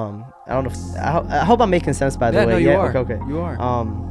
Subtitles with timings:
[0.00, 0.70] Um, I don't know.
[0.70, 2.16] If, I, ho- I hope I'm making sense.
[2.16, 2.76] By the yeah, way, no, you yeah.
[2.76, 2.96] are.
[2.96, 3.28] Okay, okay.
[3.28, 3.60] You are.
[3.60, 4.08] Um,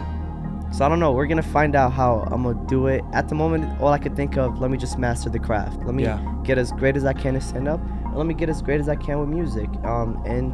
[0.74, 1.13] so I don't know.
[1.13, 3.06] We're gonna find out how I'm gonna do it.
[3.13, 5.78] At the moment, all I could think of, let me just master the craft.
[5.86, 6.20] Let me Yeah.
[6.44, 7.79] get as great as I can to stand up.
[8.04, 9.70] And let me get as great as I can with music.
[9.86, 10.54] Um, and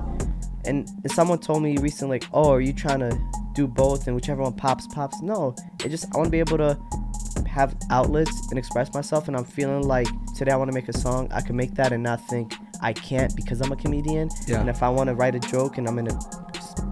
[0.65, 3.17] and someone told me recently, like, oh, are you trying to
[3.53, 5.19] do both and whichever one pops, pops?
[5.23, 6.77] No, it just I want to be able to
[7.47, 9.27] have outlets and express myself.
[9.27, 11.27] And I'm feeling like today I want to make a song.
[11.33, 12.53] I can make that and not think
[12.83, 14.29] I can't because I'm a comedian.
[14.47, 14.59] Yeah.
[14.59, 16.19] And if I want to write a joke and I'm in a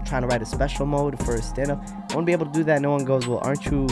[0.06, 2.46] trying to write a special mode for a stand up, I want to be able
[2.46, 2.80] to do that.
[2.82, 3.88] No one goes, well, aren't you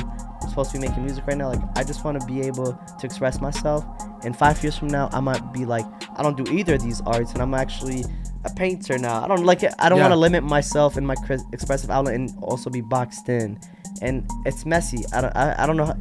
[0.48, 1.48] supposed to be making music right now?
[1.50, 3.84] Like, I just want to be able to express myself.
[4.24, 5.86] And five years from now, I might be like,
[6.16, 8.04] I don't do either of these arts, and I'm actually
[8.44, 9.22] a painter now.
[9.24, 9.72] I don't like it.
[9.78, 10.04] I don't Yeah.
[10.04, 11.14] want to limit myself in my
[11.52, 13.58] expressive outlet and also be boxed in.
[14.02, 15.04] And it's messy.
[15.14, 15.36] I don't.
[15.36, 15.86] I, I don't know.
[15.86, 15.96] How,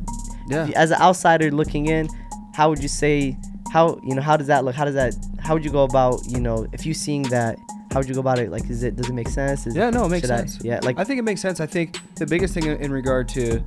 [0.50, 0.70] yeah.
[0.76, 2.08] As an outsider looking in,
[2.54, 3.38] how would you say?
[3.72, 4.22] How you know?
[4.22, 4.76] How does that look?
[4.76, 5.16] How does that?
[5.40, 6.22] How would you go about?
[6.28, 7.58] You know, if you seeing that,
[7.92, 8.50] how would you go about it?
[8.52, 8.96] Like, is it?
[8.96, 9.68] Does it make sense?
[9.68, 10.60] Is, Yeah, no, it makes should I- sense.
[10.64, 11.60] yeah, like I think it makes sense.
[11.60, 13.64] I think the biggest thing in, regard to,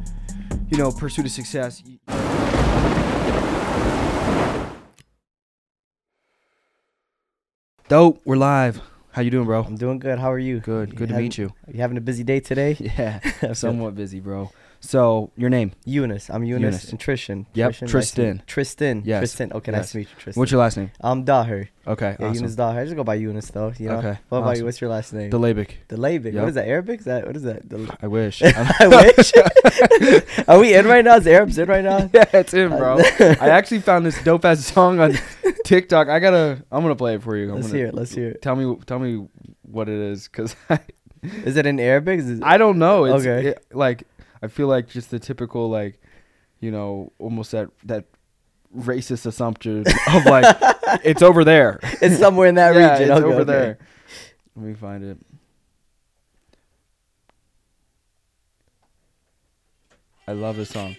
[0.71, 1.83] you know, pursuit of success.
[7.89, 8.21] Dope.
[8.25, 8.81] We're live.
[9.13, 9.63] How you doing, bro?
[9.63, 10.19] I'm doing good.
[10.19, 10.61] How are you?
[10.61, 10.97] Good.
[10.97, 11.53] Good to meet you.
[11.71, 12.77] You having a busy day today?
[12.81, 13.53] Yeah.
[13.53, 14.51] Somewhat busy, bro.
[14.85, 15.71] So your name?
[15.87, 16.29] Younis.
[16.29, 16.91] I'm Younis, Younis.
[16.91, 17.47] and Trishan.
[17.55, 18.33] Yep, Trishan, Tristan.
[18.39, 19.03] meet- Tristan.
[19.07, 19.53] Yes, Tristan.
[19.53, 19.91] Okay, nice yes.
[19.93, 20.41] to meet you, Tristan.
[20.41, 20.91] What's your last name?
[21.01, 21.69] I'm Daher.
[21.87, 22.17] Okay.
[22.19, 22.47] Yeah, awesome.
[22.47, 22.79] Younis Daher.
[22.81, 23.73] I just go by Younis though.
[23.79, 23.99] You know.
[23.99, 24.59] Okay, What about awesome.
[24.61, 24.65] you?
[24.65, 25.31] What's your last name?
[25.31, 25.71] Delabic.
[25.89, 26.33] Delabic.
[26.33, 26.35] Yep.
[26.43, 26.67] What is that?
[26.67, 26.99] Arabic?
[26.99, 27.69] Is that what is that?
[27.69, 28.43] Del- I wish.
[28.45, 29.33] I wish.
[30.49, 31.17] Are we in right now?
[31.17, 32.11] Is Arabs in right now?
[32.13, 32.99] yeah, it's him, bro.
[32.99, 35.15] Uh, I actually found this dope ass song on
[35.65, 36.09] TikTok.
[36.09, 36.65] I gotta.
[36.73, 37.51] I'm gonna play it for you.
[37.51, 37.95] I'm Let's gonna, hear it.
[37.95, 38.43] Let's hear it.
[38.43, 38.77] Tell me.
[38.85, 39.27] Tell me
[39.63, 40.81] what it is, cause I,
[41.23, 42.19] Is it in Arabic?
[42.19, 43.05] Is it, I don't know.
[43.05, 43.49] It's Okay.
[43.51, 44.03] it- like
[44.43, 46.01] I feel like just the typical like,
[46.61, 48.07] you know, almost that that
[48.77, 50.57] racist assumption of like
[51.05, 51.79] it's over there.
[52.01, 53.11] it's somewhere in that yeah, region.
[53.11, 53.45] It's Okay, over okay.
[53.45, 53.79] there.
[54.57, 55.19] Let me find it.
[60.27, 60.97] I love this song.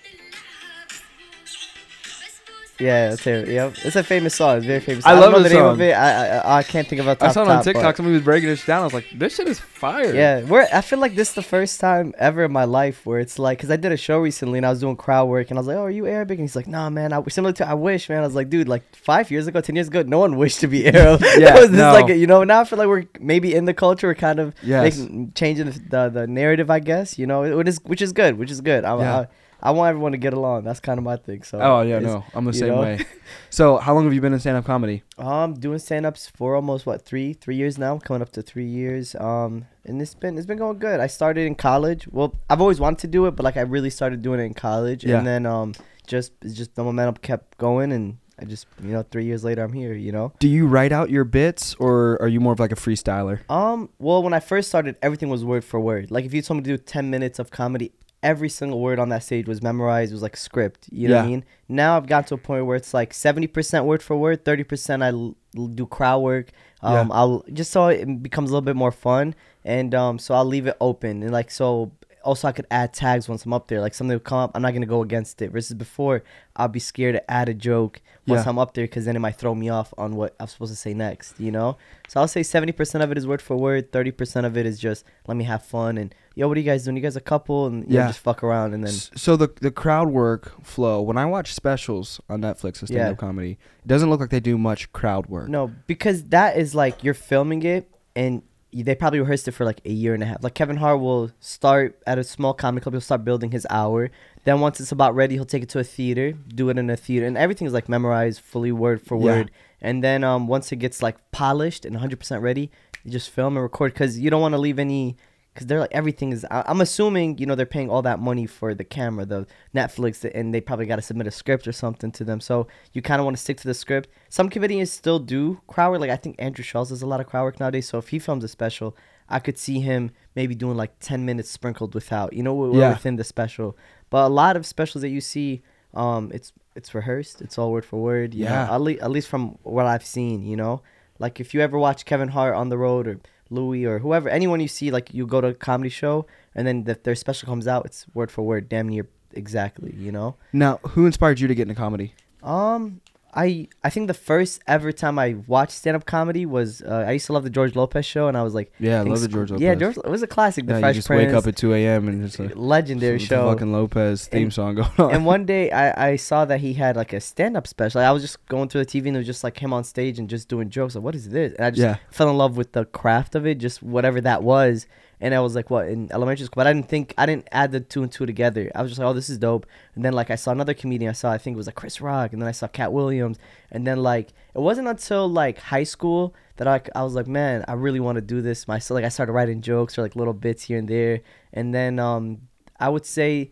[2.84, 3.48] Yeah, let's it.
[3.48, 3.74] Yep.
[3.86, 4.58] It's a famous song.
[4.58, 5.06] It's very famous.
[5.06, 5.94] I don't love the this name of it.
[5.94, 7.98] I, I I can't think of top I saw it on TikTok.
[7.98, 8.82] Somebody was breaking it down.
[8.82, 10.14] I was like, this shit is fire.
[10.14, 10.68] Yeah, we're.
[10.74, 13.60] I feel like this is the first time ever in my life where it's like,
[13.60, 15.68] cause I did a show recently and I was doing crowd work and I was
[15.68, 18.10] like, "Oh, are you Arabic?" And he's like, "Nah, man." I similar to I wish,
[18.10, 18.20] man.
[18.24, 20.68] I was like, "Dude, like five years ago, ten years ago, no one wished to
[20.68, 21.94] be Arab." Yeah, it was just no.
[21.94, 22.44] like you know.
[22.44, 24.98] Now I feel like we're maybe in the culture, we're kind of Yes.
[24.98, 27.18] making, changing the, the the narrative, I guess.
[27.18, 28.84] You know, it is which is good, which is good.
[28.86, 29.18] I, Yeah.
[29.20, 29.28] I,
[29.66, 30.66] I want everyone to get along.
[30.66, 31.42] That's kind of my thing.
[31.44, 31.58] So.
[31.60, 32.82] Oh yeah, no, I'm the same know?
[32.82, 33.06] way.
[33.50, 35.04] So, how long have you been in stand-up comedy?
[35.18, 38.66] Um, doing stand ups for almost what three three years now, coming up to three
[38.66, 39.16] years.
[39.16, 41.00] Um, and it's been it's been going good.
[41.00, 42.08] I started in college.
[42.12, 44.54] Well, I've always wanted to do it, but like I really started doing it in
[44.54, 45.18] college, Yeah.
[45.20, 45.74] and then um,
[46.06, 49.74] just just the momentum kept going, and I just you know three years later I'm
[49.74, 49.94] here.
[49.94, 50.34] You know.
[50.40, 53.50] Do you write out your bits, or are you more of like a freestyler?
[53.50, 56.12] Um, well, when I first started, everything was word for word.
[56.12, 57.94] Like if you told me to do ten minutes of comedy.
[58.24, 60.12] Every single word on that stage was memorized.
[60.12, 60.88] It was like script.
[60.92, 61.46] You know what I mean?
[61.68, 64.64] Now I've got to a point where it's like seventy percent word for word, thirty
[64.64, 66.52] percent I l- l- do crowd work.
[66.82, 67.14] Um, Yeah.
[67.14, 69.36] I'll just so it becomes a little bit more fun,
[69.66, 71.92] and um, so I'll leave it open and like so.
[72.26, 73.82] Also, I could add tags once I'm up there.
[73.82, 75.52] Like something will come up, I'm not gonna go against it.
[75.52, 76.24] Versus before,
[76.56, 78.50] I'll be scared to add a joke once Yeah.
[78.50, 80.78] I'm up there because then it might throw me off on what I'm supposed to
[80.78, 81.38] say next.
[81.38, 81.76] You know.
[82.08, 85.04] So I'll say 70% of it is word for word, 30% of it is just
[85.28, 86.96] let me have fun and yo, what are you guys doing?
[86.98, 90.10] You guys a couple and yeah, just fuck around and then so the the crowd
[90.10, 91.02] work flow.
[91.02, 93.14] When I watch specials on Netflix of stand-up Yeah.
[93.16, 93.52] comedy,
[93.84, 95.50] it doesn't look like they do much crowd work.
[95.50, 98.42] no, because that is like you're filming it and
[98.76, 100.44] they probably rehearsed it for like a year and a half.
[100.44, 104.10] Like Kevin Hart will start at a small comedy club, he'll start building his hour.
[104.46, 106.98] Then once it's about ready, he'll take it to a theater, do it in a
[106.98, 109.24] theater, and everything is like memorized fully word for Yeah.
[109.24, 109.52] word.
[109.80, 112.72] And then um once it gets like polished and 100% ready,
[113.04, 115.18] you just film and record because you don't want to leave any
[115.54, 118.74] because they're like everything is i'm assuming you know they're paying all that money for
[118.74, 122.24] the camera the netflix and they probably got to submit a script or something to
[122.24, 122.40] them.
[122.40, 124.10] So you kind of want to stick to the script.
[124.30, 126.00] Some comedians still do crowd work.
[126.02, 127.88] Like i think andrew Schulz does a lot of crowd work nowadays.
[127.88, 128.96] So if he films a special
[129.30, 132.90] i could see him maybe doing like 10 minutes sprinkled without you know Yeah.
[132.94, 133.78] within the special.
[134.10, 135.62] But a lot of specials that you see
[135.94, 137.42] um it's it's rehearsed.
[137.42, 138.74] It's all word for word you know, Yeah.
[138.76, 140.82] at, le- at least from what i've seen you know?
[141.20, 143.20] Like if you ever watch Kevin Hart on the road or
[143.54, 146.84] Louis or whoever, anyone you see, like you go to a comedy show and then
[146.88, 150.36] if their special comes out, it's word for word, damn near exactly, you know.
[150.52, 152.14] Now, who inspired you to get into comedy?
[152.42, 153.02] Um,
[153.36, 157.14] I I think the first ever time I watched stand up comedy was uh, I
[157.14, 159.28] used to love the George Lopez show, and I was like, Yeah, I love the
[159.28, 159.62] George Lopez.
[159.64, 160.66] Yeah, George it was a classic.
[160.68, 162.08] The Yeah, you Fresh just Prince, wake up at 2 a.m.
[162.08, 163.50] and just like legendary with the show.
[163.52, 165.12] fucking Lopez theme And- song going on.
[165.12, 168.02] and one day I, I saw that he had like a stand up special.
[168.02, 170.20] I was just going through the TV and it was just like him on stage
[170.20, 170.94] and just doing jokes.
[170.96, 171.54] Like, what is this?
[171.54, 174.44] And I just yeah, fell in love with the craft of it, just whatever that
[174.44, 174.86] was.
[175.24, 176.56] And I was like, what in elementary school?
[176.58, 178.70] But I didn't think I didn't add the two and two together.
[178.76, 179.66] I was just like, oh, this is dope.
[179.96, 181.10] And then like I saw another comedian.
[181.10, 183.40] I saw I think it was like Chris Rock, and then I saw Katt Williams.
[183.72, 187.64] And then like it wasn't until like high school that I, I was like, man,
[187.70, 188.96] I really want to do this myself.
[188.96, 191.22] Like I started writing jokes or like little bits here and there.
[191.54, 193.52] And then um I would say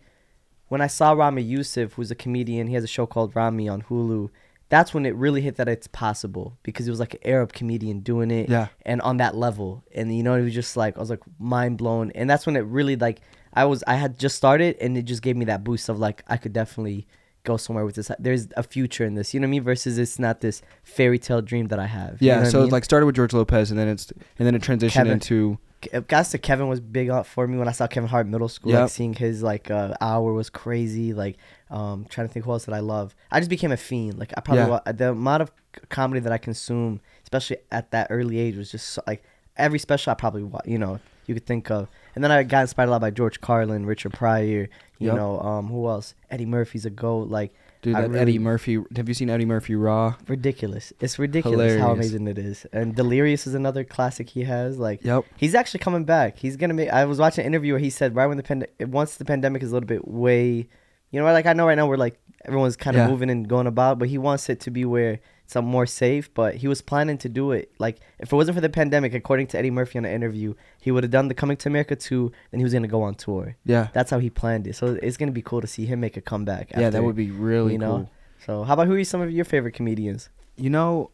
[0.68, 3.80] when I saw Ramy Youssef, who's a comedian, he has a show called Ramy on
[3.84, 4.28] Hulu.
[4.72, 8.00] That's when it really hit that it's possible because it was like an Arab comedian
[8.00, 11.00] doing it yeah, and on that level and you know it was just like i
[11.00, 13.20] was like mind blown and that's when it really like
[13.52, 16.22] i was i had just started and it just gave me that boost of like
[16.28, 17.06] i could definitely
[17.44, 19.98] go somewhere with this there's a future in this you know what i mean versus
[19.98, 22.34] it's not this fairy tale dream that i have you yeah.
[22.34, 22.68] know what I so mean?
[22.68, 25.12] it like started with George Lopez, and then it's and then it transitioned Kevin.
[25.12, 25.58] into
[26.06, 28.72] guys to Kevin was big up for me when I saw Kevin Hart middle school.
[28.72, 28.80] Yep.
[28.82, 31.12] Like seeing his like uh, hour was crazy.
[31.12, 31.36] Like
[31.72, 33.14] um trying to think who else that I love.
[33.30, 34.18] I just became a fiend.
[34.18, 34.68] Like I probably Yeah.
[34.68, 35.50] wa- the amount of
[35.88, 39.24] comedy that I consume, especially at that early age, was just so, like
[39.56, 41.88] every special I probably you know you could think of.
[42.14, 44.68] And then I got inspired a lot by George Carlin, Richard Pryor.
[44.98, 45.16] You Yep.
[45.16, 46.14] know um who else?
[46.30, 47.28] Eddie Murphy's a goat.
[47.28, 48.78] Like dude that really- Eddie Murphy.
[48.96, 50.14] Have you seen Eddie Murphy Raw?
[50.28, 50.92] ridiculous.
[51.00, 52.66] It's ridiculous how amazing it is.
[52.72, 54.78] And Delirious is another classic he has.
[54.78, 55.24] Like Yep.
[55.38, 56.38] He's actually coming back.
[56.38, 56.90] He's gonna make.
[56.90, 59.62] I was watching an interview where he said right when the pand- once the pandemic
[59.62, 60.68] is a little bit way,
[61.12, 63.08] you know, like I know right now we're like everyone's kind of Yeah.
[63.08, 66.32] moving and going about, but he wants it to be where it's a more safe.
[66.34, 67.70] But he was planning to do it.
[67.78, 70.90] Like if it wasn't for the pandemic, according to Eddie Murphy on an interview, he
[70.90, 73.54] would have done the Coming to America two, then he was gonna go on tour.
[73.64, 73.88] Yeah.
[73.92, 74.74] That's how he planned it.
[74.74, 76.72] So it's gonna be cool to see him make a comeback.
[76.76, 77.90] yeah, that would be really you know?
[77.96, 78.10] cool.
[78.46, 80.28] So how about who are some of your favorite comedians?
[80.56, 81.10] You know,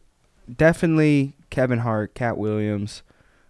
[0.57, 3.03] definitely Kevin Hart, Katt Williams.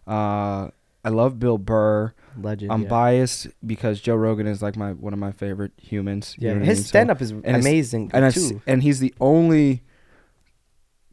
[0.07, 0.69] Uh,
[1.04, 2.13] I love Bill Burr.
[2.44, 2.71] Legend.
[2.71, 2.89] I'm yeah.
[2.89, 6.36] biased because Joe Rogan is like my one of my favorite humans.
[6.38, 6.69] Yeah, what I mean?
[6.69, 8.62] his So- stand up is it's- amazing and too.
[8.68, 9.83] and he's the only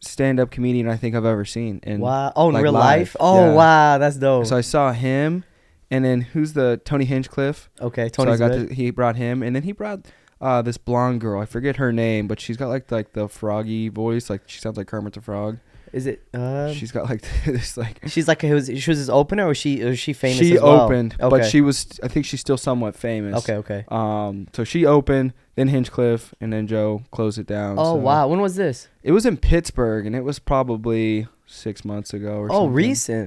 [0.01, 1.81] stand up comedian I think I've ever seen.
[1.83, 2.33] And wow.
[2.37, 3.17] Oh, in like, real live, life?
[3.21, 3.55] Oh, yeah.
[3.55, 3.99] wow.
[3.99, 4.47] That's dope.
[4.47, 5.45] so I saw him,
[5.91, 7.71] and then who's the Tony Hinchcliffe?
[7.81, 8.29] okay, Tony.
[8.29, 10.07] so I got to, he brought him, and then he brought
[10.41, 11.41] uh, this blonde girl.
[11.41, 14.77] I forget her name, but she's got like like the froggy voice, like she sounds
[14.77, 15.59] like Kermit the Frog.
[15.97, 16.29] Is it?
[16.35, 19.83] Um, she's got like this like she's like, was, she was his opener, or she,
[19.83, 20.37] or is she famous?
[20.37, 20.83] she well?
[20.83, 21.29] opened, Okay.
[21.31, 23.39] but she was I think she's still somewhat famous.
[23.39, 23.85] Okay, okay.
[23.89, 27.79] Um, so she opened, then Hinchcliffe, and then Joe closed it down.
[27.79, 28.89] Oh so- wow, when was this?
[29.03, 32.57] It was in Pittsburgh, and it was probably six months ago or something.
[32.57, 32.75] Oh, something.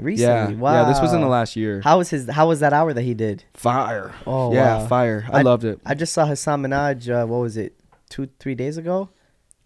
[0.03, 0.51] recent, Yeah.
[0.51, 0.73] Wow.
[0.83, 0.89] yeah.
[0.89, 1.81] This was in the last year.
[1.83, 2.29] How was his?
[2.29, 3.45] How was that hour that he did?
[3.55, 4.13] Fire.
[4.27, 4.85] Oh yeah, wow.
[4.87, 5.25] fire.
[5.31, 5.79] I, I- loved it.
[5.87, 7.09] I just saw Hasan Minhaj.
[7.09, 7.73] Uh, what was it?
[8.09, 9.09] Two, three days ago.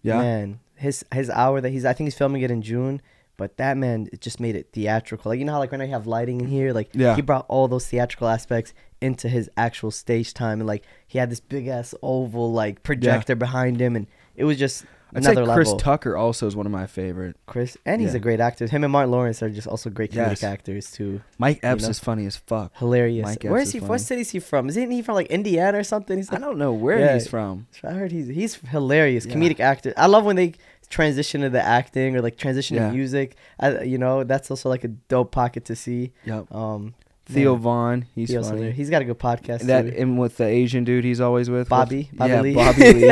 [0.03, 0.19] Yeah.
[0.19, 1.85] Man, his his hour that he's.
[1.85, 3.01] I think he's filming it in June.
[3.35, 5.31] But that man, it just made it theatrical.
[5.31, 6.71] Like you know how like right now you have lighting in here.
[6.71, 7.15] Like Yeah.
[7.15, 11.31] he brought all those theatrical aspects into his actual stage time, and like he had
[11.31, 14.85] this big ass oval like projector behind him, and it was just
[15.15, 15.79] I'd say another Chris level.
[15.79, 17.35] Tucker also is one of my favorite.
[17.47, 18.17] Chris, and he's Yeah.
[18.17, 18.67] a great actor.
[18.67, 20.43] Him and Martin Lawrence are just also great comedic Yes.
[20.43, 21.21] actors too.
[21.39, 21.89] Mike Epps know?
[21.89, 22.71] is funny as fuck.
[22.77, 23.25] Hilarious.
[23.25, 23.77] Mike Where Epps is he?
[23.79, 24.69] is What city is he from?
[24.69, 26.17] Isn't he from like Indiana or something?
[26.17, 27.13] He's I don't know where Yeah.
[27.15, 27.65] he's from.
[27.83, 29.33] I heard he's he's hilarious, Yeah.
[29.35, 29.91] comedic actor.
[29.97, 30.53] I love when they
[30.89, 32.87] transition to the acting or like transition Yeah.
[32.89, 33.35] to music.
[33.59, 36.11] I, you know, that's also like a dope pocket to see.
[36.25, 36.53] Yep.
[36.53, 36.93] Um,
[37.25, 38.71] Theo man, Von, he's Theo's funny.
[38.71, 39.61] He's got a good podcast.
[39.61, 39.93] that too.
[39.97, 41.69] and with the Asian dude he's always with.
[41.69, 42.53] Bobby, What's- Bobby yeah, Lee.
[42.55, 43.07] Bobby Lee.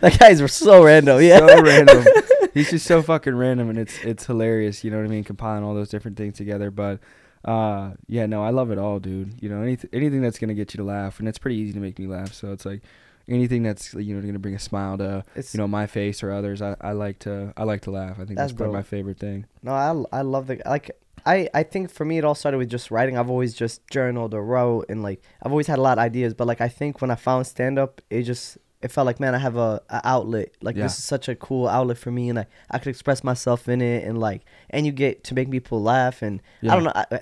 [0.00, 1.22] that guy's so random.
[1.22, 1.38] Yeah.
[1.38, 2.04] so random.
[2.54, 4.82] He's just so fucking random, and it's it's hilarious.
[4.82, 5.24] You know what I mean?
[5.24, 7.00] Compiling all those different things together, but.
[7.44, 10.74] Uh yeah no I love it all dude you know anything anything that's gonna get
[10.74, 12.82] you to laugh and it's pretty easy to make me laugh so it's like
[13.28, 16.30] anything that's you know gonna bring a smile to It's you know my face or
[16.32, 18.82] others I, I like to I like to laugh I think that's, That's probably my
[18.82, 20.90] favorite thing No, I I love the like
[21.24, 23.18] I I think for me it all started with just writing.
[23.18, 26.34] I've always just journaled or wrote and like I've always had a lot of ideas,
[26.34, 29.34] but like I think when I found stand up, it just it felt like man,
[29.34, 30.50] I have a, a outlet.
[30.60, 30.84] Like Yeah.
[30.84, 33.80] this is such a cool outlet for me, and I I could express myself in
[33.80, 36.72] it, and like and you get to make people laugh, and Yeah.
[36.72, 36.92] I don't know.
[36.94, 37.20] I,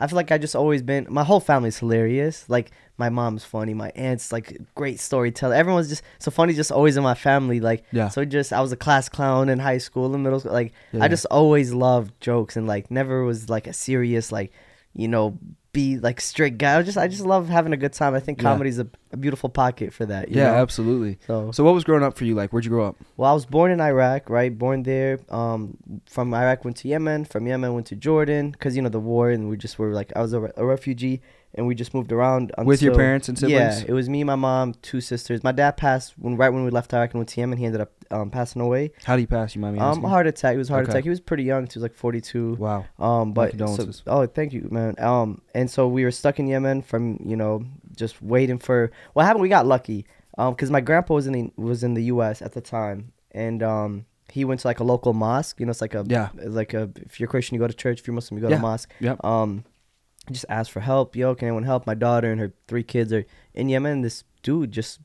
[0.00, 1.06] I feel like I just always been.
[1.08, 2.48] My whole family's hilarious.
[2.48, 3.74] Like my mom's funny.
[3.74, 5.54] My aunt's like great storyteller.
[5.54, 6.52] Everyone's just so funny.
[6.54, 7.60] Just always in my family.
[7.60, 8.08] Like Yeah.
[8.08, 10.52] So just I was a class clown in high school and middle school.
[10.52, 11.04] Like Yeah.
[11.04, 14.52] I just always loved jokes and like never was like a serious like
[14.94, 15.38] you know
[15.74, 16.78] be like straight guy.
[16.78, 18.14] I just I just love having a good time.
[18.14, 18.44] I think Yeah.
[18.44, 20.30] comedy's a, a beautiful pocket for that.
[20.30, 20.54] You yeah, know?
[20.64, 21.18] absolutely.
[21.26, 22.50] So, So what was growing up for you like?
[22.52, 22.96] Where'd you grow up?
[23.18, 24.56] well, I was born in Iraq, right?
[24.56, 25.18] Born there.
[25.28, 25.76] Um,
[26.06, 27.26] from Iraq went to Yemen.
[27.26, 30.10] From Yemen went to Jordan, because you know the war, and we just were like
[30.16, 31.20] I was a, re- a refugee,
[31.54, 32.52] and we just moved around.
[32.64, 33.80] With your parents and siblings?
[33.82, 35.42] Yeah, it was me, my mom, two sisters.
[35.44, 37.58] My dad passed when right when we left Iraq and went to Yemen.
[37.58, 38.92] He ended up um, passing away.
[39.04, 39.54] How did he pass?
[39.54, 40.08] You mind me Um, asking?
[40.08, 40.52] heart attack.
[40.52, 40.92] He was a heart Okay.
[40.92, 41.04] attack.
[41.04, 41.62] He was pretty young.
[41.64, 42.54] He was like 42.
[42.54, 42.84] Wow.
[42.98, 44.94] Um, but so, oh, thank you, man.
[44.98, 47.64] Um, and so we were stuck in Yemen from you know
[47.96, 49.42] just waiting for what happened.
[49.42, 50.06] We got lucky.
[50.36, 52.42] Um, because my grandpa was in the was in the U.S.
[52.42, 55.60] at the time, and um, he went to like a local mosque.
[55.60, 56.30] You know, it's like a Yeah.
[56.36, 58.00] it's like a if you're Christian, you go to church.
[58.00, 58.56] If you're Muslim, you go Yeah.
[58.56, 58.92] to mosque.
[58.98, 59.14] Yeah.
[59.22, 59.64] Um,
[60.30, 61.14] just asked for help.
[61.16, 61.86] Yo, can anyone help?
[61.86, 64.02] My daughter and her three kids are in Yemen.
[64.02, 65.00] This dude just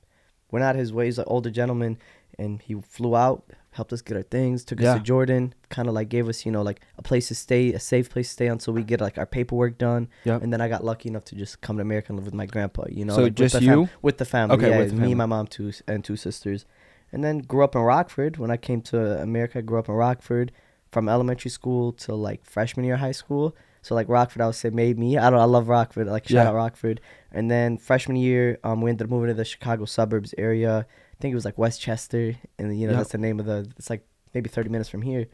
[0.52, 1.06] went out of his way.
[1.06, 1.98] He's an older gentleman,
[2.38, 5.94] and he flew out, helped us get our things, took us to Jordan, kind of
[5.94, 8.48] like gave us, you know, like a place to stay, a safe place to stay
[8.48, 10.08] until we get like our paperwork done.
[10.24, 10.42] Yep.
[10.42, 12.46] And then I got lucky enough to just come to America and live with my
[12.46, 12.86] grandpa.
[12.90, 13.90] You know, So like, with just fam- you?
[14.02, 14.56] with the family.
[14.56, 15.16] Okay, yeah, with me, family.
[15.16, 16.66] my mom, two and two sisters,
[17.12, 18.38] and then grew up in Rockford.
[18.38, 20.52] When I came to America, I grew up in Rockford
[20.92, 23.56] from elementary school to like freshman year of high school.
[23.82, 25.18] So like Rockford, I would say made me.
[25.18, 25.40] I don't.
[25.40, 26.08] I love Rockford.
[26.08, 26.50] Like shout Yeah.
[26.50, 27.00] out Rockford.
[27.32, 30.86] And then freshman year, um, we ended up moving to the Chicago suburbs area.
[30.90, 33.00] I think it was like Westchester, and you know Yep.
[33.00, 33.68] that's the name of the.
[33.78, 35.28] It's like maybe thirty minutes from here.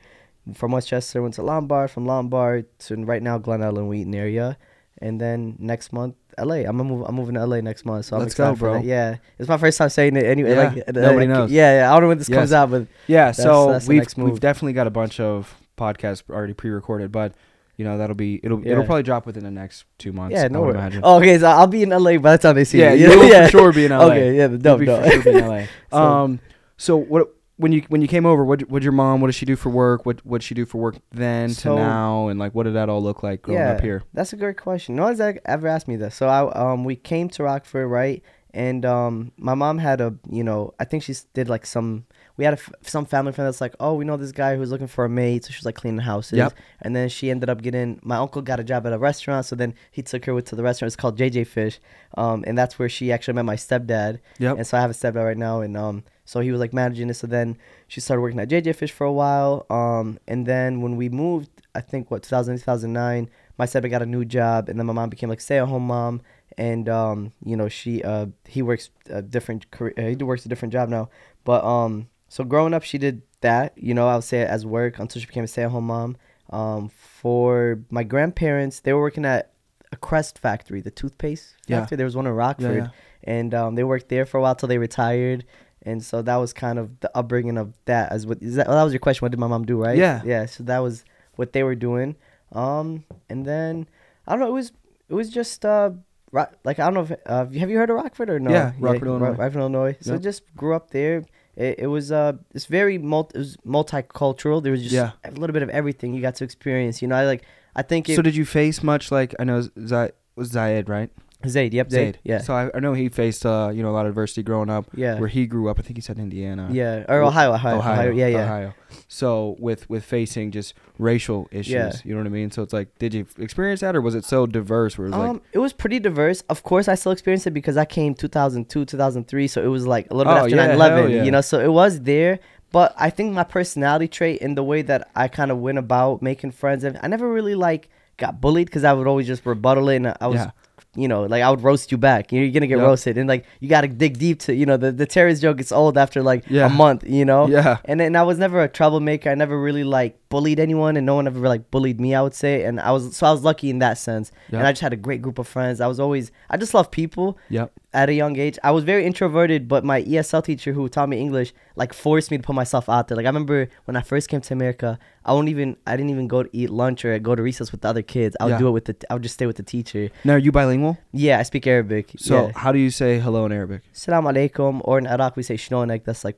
[0.54, 1.90] From Westchester, went to Lombard.
[1.90, 4.58] From Lombard to right now Glen Ellyn Wheaton area,
[5.02, 6.58] and then next month LA.
[6.58, 7.06] I'm gonna move.
[7.08, 8.74] I'm moving to LA next month, so I'm Let's go, excited for bro.
[8.76, 8.84] that.
[8.86, 10.26] Yeah, it's my first time saying it.
[10.26, 11.52] Anyway, Yeah, like, uh, nobody like, knows.
[11.52, 14.06] Yeah, yeah, I don't know when this comes out, but Yeah, That's- so that's we've
[14.18, 17.34] we've definitely got a bunch of podcasts already pre-recorded, but
[17.78, 18.74] you know that'll be it'll Yeah.
[18.74, 20.34] it'll probably drop within the next two months.
[20.36, 20.76] yeah, I no would worries.
[20.80, 21.02] imagine.
[21.04, 23.00] Oh, okay, so I'll be in LA by the time they see yeah, it.
[23.00, 24.06] you will for sure be in LA.
[24.06, 24.80] Okay, yeah, be dope.
[24.80, 25.64] for sure be in LA.
[25.92, 26.40] So- um,
[26.78, 29.22] so what when you when you came over, what what your mom?
[29.22, 30.06] What did she do for work?
[30.06, 32.90] What what she do for work then So- to now, and like what did that
[32.90, 34.04] all look like growing up here?
[34.14, 34.96] That's a great question.
[34.96, 36.16] No one's ever asked me this.
[36.16, 38.22] So I um we came to Rockford, right?
[38.54, 42.06] And um my mom had a you know I think she did like some
[42.38, 44.72] we had a f- some family friend that's like oh we know this guy who's
[44.72, 46.38] looking for a maid so she was like cleaning houses.
[46.38, 46.54] Yep.
[46.82, 49.56] And then she ended up getting my uncle got a job at a restaurant so
[49.56, 50.90] then he took her with to the restaurant.
[50.90, 51.80] It's called JJ Fish,
[52.16, 54.20] um and that's where she actually met my stepdad.
[54.40, 54.58] Yep.
[54.58, 57.08] And so I have a stepdad right now, and um, so he was like managing
[57.08, 57.20] this.
[57.20, 59.66] So then she started working at JJ Fish for a while.
[59.70, 64.06] Um, and then when we moved, I think what 2000 2009, my stepdad got a
[64.06, 66.22] new job, and then my mom became like stay at home mom.
[66.58, 69.94] And um, you know, she uh, he works a different career.
[69.98, 71.10] Uh, he works a different job now.
[71.44, 73.74] But um, so growing up, she did that.
[73.78, 75.88] You know, I would say it as work until she became a stay at home
[75.88, 76.18] mom.
[76.50, 79.52] Um, for my grandparents, they were working at
[79.92, 81.80] a Crest factory, the toothpaste Yeah.
[81.80, 81.98] factory.
[81.98, 82.90] There was one in Rockford yeah.
[83.24, 85.46] and um, they worked there for a while till they retired.
[85.84, 88.12] And so that was kind of the upbringing of that.
[88.12, 88.68] As what is that?
[88.68, 89.24] Well, that was your question.
[89.24, 89.82] What did my mom do?
[89.82, 89.98] Right?
[89.98, 90.22] Yeah.
[90.26, 90.46] Yeah.
[90.48, 91.06] So that was
[91.36, 92.16] what they were doing.
[92.52, 93.88] Um, and then
[94.28, 94.48] I don't know.
[94.48, 94.72] It was
[95.10, 95.92] it was just uh,
[96.32, 97.02] Ro- like I don't know.
[97.02, 98.50] If, uh, have you heard of Rockford or no?
[98.52, 99.36] Yeah, Rockford, Ro- Illinois.
[99.38, 99.98] Rockford, Illinois.
[100.02, 100.22] So Yep.
[100.22, 101.24] just grew up there.
[101.56, 104.62] It, it was uh, it's very multi, it was multicultural.
[104.62, 105.12] There was just Yeah.
[105.24, 107.02] a little bit of everything you got to experience.
[107.02, 107.44] You know, I like.
[107.78, 111.10] I think it, So did you face much like I know Zayed was Zayed right?
[111.48, 111.74] Zaid.
[111.74, 111.98] Yep, Zaid.
[112.16, 112.20] Zayd.
[112.24, 112.38] Yeah.
[112.40, 114.86] So I, I know he faced uh you know a lot of adversity growing up.
[114.96, 115.20] yeah.
[115.20, 116.70] Where he grew up, I think he said Indiana.
[116.72, 117.04] yeah.
[117.08, 118.12] Or Ohio, Ohio, Ohio, Ohio.
[118.12, 118.44] Yeah, yeah.
[118.44, 118.74] Ohio.
[119.08, 121.92] So with with facing just racial issues, Yeah.
[122.04, 122.52] you know what I mean.
[122.52, 124.98] So it's like, did you experience that, or was it so diverse?
[124.98, 126.42] Where it was Um, it was pretty diverse.
[126.50, 130.08] Of course, I still experienced it because I came 2002, 2003, so it was like
[130.12, 131.12] a little bit Oh, after yeah, 9/11.
[131.12, 131.24] yeah.
[131.24, 132.40] You know, so it was there.
[132.72, 136.22] But I think my personality trait and the way that I kind of went about
[136.22, 139.90] making friends, and I never really like got bullied because I would always just rebuttal
[139.90, 140.36] it, and I was.
[140.38, 140.52] Yeah.
[140.96, 142.32] You know, like I would roast you back.
[142.32, 142.88] You're gonna get Yep.
[142.88, 145.72] roasted, and like you gotta dig deep to, you know, the the terrorist joke gets
[145.72, 146.68] old after like Yeah.
[146.68, 147.04] a month.
[147.06, 149.30] You know, yeah, and then I was never a troublemaker.
[149.30, 152.10] I never really like bullied anyone, and no one ever like bullied me.
[152.20, 154.28] I would say, and I was so I was lucky in that sense.
[154.52, 154.58] Yep.
[154.60, 155.76] And I just had a great group of friends.
[155.86, 157.28] I was always I just love people
[157.58, 158.58] yep, at a young age.
[158.70, 161.50] I was very introverted, but my ESL teacher who taught me English
[161.82, 163.16] like forced me to put myself out there.
[163.20, 164.90] Like I remember when I first came to America,
[165.24, 167.82] I won't even I didn't even go to eat lunch or go to recess with
[167.84, 168.36] the other kids.
[168.40, 168.64] I would Yeah.
[168.66, 170.04] do it with the I would just stay with the teacher.
[170.28, 170.98] Now are you bilingual?
[171.26, 172.06] Yeah, I speak Arabic.
[172.18, 172.52] So yeah.
[172.64, 173.82] how do you say hello in Arabic?
[174.04, 176.04] Salam alaikum, or in Iraq we say shnonek.
[176.08, 176.38] That's like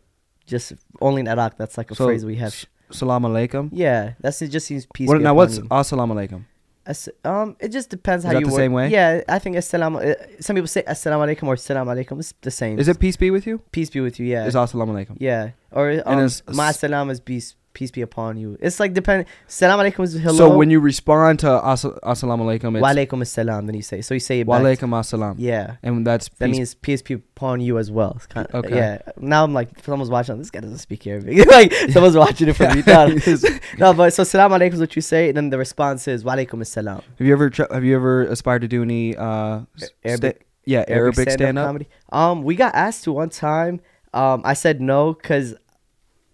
[0.53, 0.73] just
[1.07, 1.51] only in Iraq.
[1.57, 2.55] That's like a So, phrase we have.
[2.91, 3.69] Salam alaikum.
[3.71, 4.49] Yeah, that's it.
[4.49, 5.07] Just seems peace.
[5.07, 6.45] What, now what's assalamu alaikum?
[6.85, 8.89] As- um, it just depends Is how that you the word- same way?
[8.89, 9.97] Yeah, I think assalam.
[9.97, 12.19] Uh, some people say assalamu alaikum or salam alaikum.
[12.19, 12.79] It's the same.
[12.79, 13.59] Is it peace be with you?
[13.71, 14.25] peace be with you?
[14.25, 15.17] Yeah, Is assalamu alaikum?
[15.19, 15.49] yeah.
[15.71, 18.57] Or um, is- ma salam is peace, peace be upon you.
[18.59, 19.25] It's like depend.
[19.47, 20.35] Salam alaikum is hello.
[20.41, 24.01] So when you respond to as- assalamu alaikum, wa alaikum assalam, then you say.
[24.01, 25.75] So you say wa alaikum assalam, Yeah.
[25.83, 28.13] and that's That means peace be upon you as well.
[28.29, 28.75] Kind of, Okay.
[28.75, 28.97] Yeah.
[29.33, 30.39] Now I'm like, someone's watching.
[30.39, 31.45] This guy doesn't speak Arabic.
[31.57, 32.81] like someone's watching it for me.
[32.87, 33.01] No,
[33.83, 36.33] no, but so salam alaikum is what you say, and then the response is wa
[36.35, 37.01] alaikum assalam.
[37.19, 39.61] Have you ever tr- have you ever aspired to do any uh
[40.03, 40.45] Arabic.
[40.65, 41.65] Yeah, Arabic stand-up stand up.
[41.67, 41.87] comedy.
[42.11, 43.79] Um, we got asked to one time.
[44.13, 45.55] Um, I said no because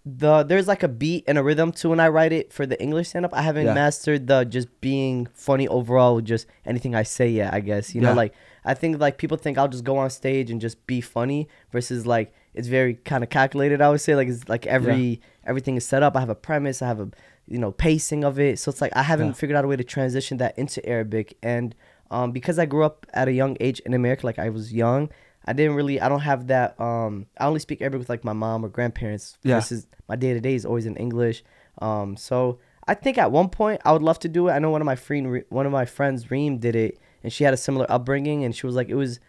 [0.06, 2.80] the there's like a beat and a rhythm to when I write it for the
[2.80, 3.32] English stand up.
[3.32, 3.74] I haven't Yeah.
[3.74, 7.54] mastered the just being funny overall with just anything I say yet.
[7.54, 8.14] I guess you know Yeah.
[8.16, 8.34] like
[8.66, 12.06] I think like people think I'll just go on stage and just be funny versus
[12.06, 13.80] like it's very kind of calculated.
[13.80, 16.16] I would say like it's like every everything is set up.
[16.16, 16.82] I have a premise.
[16.82, 17.08] I have a
[17.48, 18.58] you know pacing of it.
[18.58, 19.32] So it's like I haven't Yeah.
[19.32, 21.74] figured out a way to transition that into Arabic and
[22.10, 25.08] um, because I grew up at a young age in America, like I was young,
[25.44, 26.78] I didn't really, I don't have that.
[26.80, 29.36] Um, I only speak Arabic with like my mom or grandparents.
[29.42, 29.56] Yeah.
[29.56, 31.42] Versus my day to day is always in English.
[31.82, 34.52] Um, so I think at one point I would love to do it.
[34.52, 37.44] I know one of my friend, one of my friends, Reem, did it, and she
[37.44, 39.20] had a similar upbringing, and she was like, it was,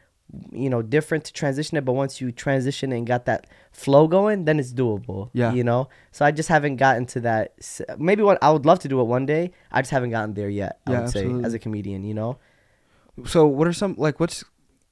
[0.52, 4.46] you know, different to transition it, but once you transition and got that flow going,
[4.46, 5.30] then it's doable.
[5.34, 5.54] Yeah.
[5.54, 5.88] You know.
[6.12, 7.54] So I just haven't gotten to that.
[7.98, 9.52] Maybe what I would love to do it one day.
[9.72, 10.80] I just haven't gotten there yet.
[10.88, 11.46] I Yeah, would say absolutely.
[11.46, 12.38] as a comedian, you know.
[13.26, 14.44] So what are some like what's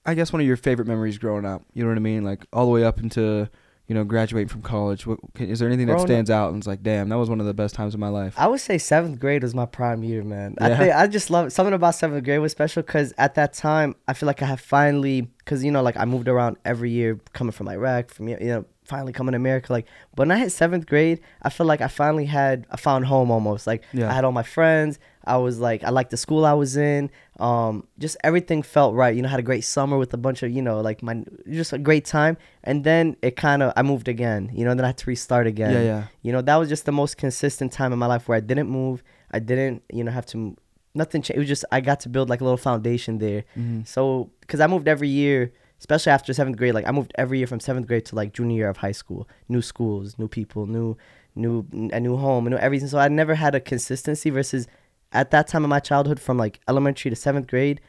[0.06, 1.64] I guess one of your favorite memories growing up?
[1.74, 2.24] You know what I mean?
[2.24, 3.50] Like all the way up into
[3.88, 5.06] you know graduating from college.
[5.06, 7.18] What, can, is there anything that Growing up- stands out and it's like, damn, that
[7.18, 8.34] was one of the best times of my life?
[8.38, 10.56] I would say seventh grade was my prime year, man.
[10.60, 10.78] I Yeah.
[10.78, 14.14] think I just love something about seventh grade was special because at that time I
[14.14, 17.52] feel like I have finally because you know like I moved around every year coming
[17.52, 19.86] from Iraq from you know finally coming to America like
[20.16, 23.66] when I hit seventh grade I feel like I finally had I found home almost
[23.68, 24.10] like Yeah.
[24.10, 27.10] I had all my friends I was like I liked the school I was in
[27.40, 30.52] um just everything felt right you know had a great summer with a bunch of
[30.52, 34.08] you know like my just a great time and then it kind of I moved
[34.08, 36.04] again you know then I had to restart again Yeah, yeah.
[36.22, 38.70] you know, that was just the most consistent time in my life where I didn't
[38.70, 39.02] move.
[39.32, 40.56] I didn't, you know, have to,
[40.94, 41.38] nothing changed.
[41.38, 43.46] It was just, I got to build like a little foundation there.
[43.58, 43.82] Mm-hmm.
[43.86, 45.52] So, because I moved every year,
[45.84, 48.56] especially after seventh grade, like I moved every year from seventh grade to like junior
[48.56, 49.28] year of high school.
[49.50, 50.96] New schools, new people, new,
[51.36, 52.88] new, a new home, new everything.
[52.88, 54.66] So I never had a consistency versus
[55.12, 57.82] at that time in my childhood from like elementary to seventh grade,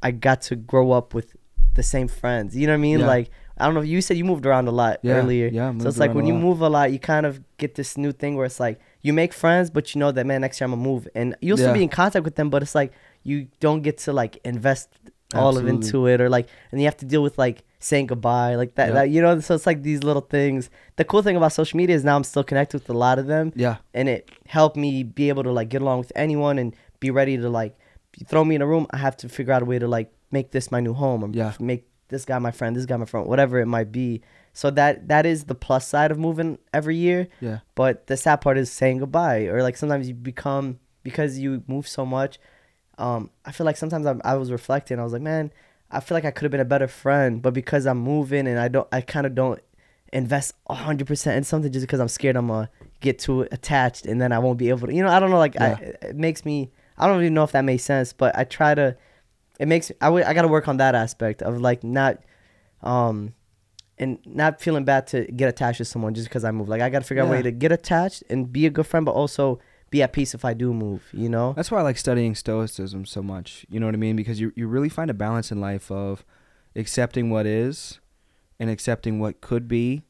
[0.00, 1.34] I got to grow up with
[1.74, 2.56] the same friends.
[2.56, 3.00] You know what I mean?
[3.00, 3.06] Yeah.
[3.08, 3.80] Like, I don't know.
[3.80, 5.48] You said you moved around a lot Yeah, earlier.
[5.48, 8.12] yeah, So it's like when you move a lot, you kind of get this new
[8.12, 10.70] thing where it's like you make friends, but you know that man next year I'm
[10.70, 12.92] gonna move, and you'll still be in contact with them, but it's like
[13.24, 14.88] you don't get to like invest
[15.34, 15.86] all of Absolutely.
[15.86, 18.88] into it, or like, and you have to deal with like saying goodbye, like that,
[18.88, 18.94] Yeah.
[18.94, 19.40] that you know.
[19.40, 20.70] So it's like these little things.
[20.96, 23.26] The cool thing about social media is now I'm still connected with a lot of
[23.26, 23.76] them, Yeah.
[23.94, 27.36] and it helped me be able to like get along with anyone and be ready
[27.36, 27.76] to like
[28.18, 28.86] you throw me in a room.
[28.90, 31.30] I have to figure out a way to like make this my new home, or
[31.32, 31.52] Yeah.
[31.60, 34.20] make this guy my friend, this guy my friend, whatever it might be.
[34.52, 37.28] So that that is the plus side of moving every year.
[37.40, 37.60] Yeah.
[37.76, 41.86] But the sad part is saying goodbye, or like sometimes you become because you move
[41.86, 42.38] so much.
[43.00, 44.98] Um, I feel like sometimes I, I was reflecting.
[45.00, 45.50] I was like, man,
[45.90, 48.58] I feel like I could have been a better friend, but because I'm moving and
[48.58, 49.60] I don't, I kind of don't
[50.12, 52.68] invest hundred percent in something just because I'm scared I'm gonna
[53.00, 54.94] get too attached and then I won't be able to.
[54.94, 55.38] You know, I don't know.
[55.38, 55.76] Like, Yeah.
[55.80, 56.70] I, it makes me.
[56.98, 58.96] I don't even know if that makes sense, but I try to.
[59.58, 62.18] It makes I would I gotta work on that aspect of like not,
[62.82, 63.34] um,
[63.98, 66.68] and not feeling bad to get attached to someone just because I move.
[66.68, 69.06] Like I gotta figure out a way to get attached and be a good friend,
[69.06, 69.58] but also
[69.90, 71.02] be at peace if I do move.
[71.12, 71.52] You know?
[71.54, 73.66] That's why I like studying stoicism so much.
[73.68, 74.16] You know what I mean?
[74.16, 76.24] Because you you really find a balance in life of
[76.76, 77.98] accepting what is
[78.58, 80.02] and accepting what could be,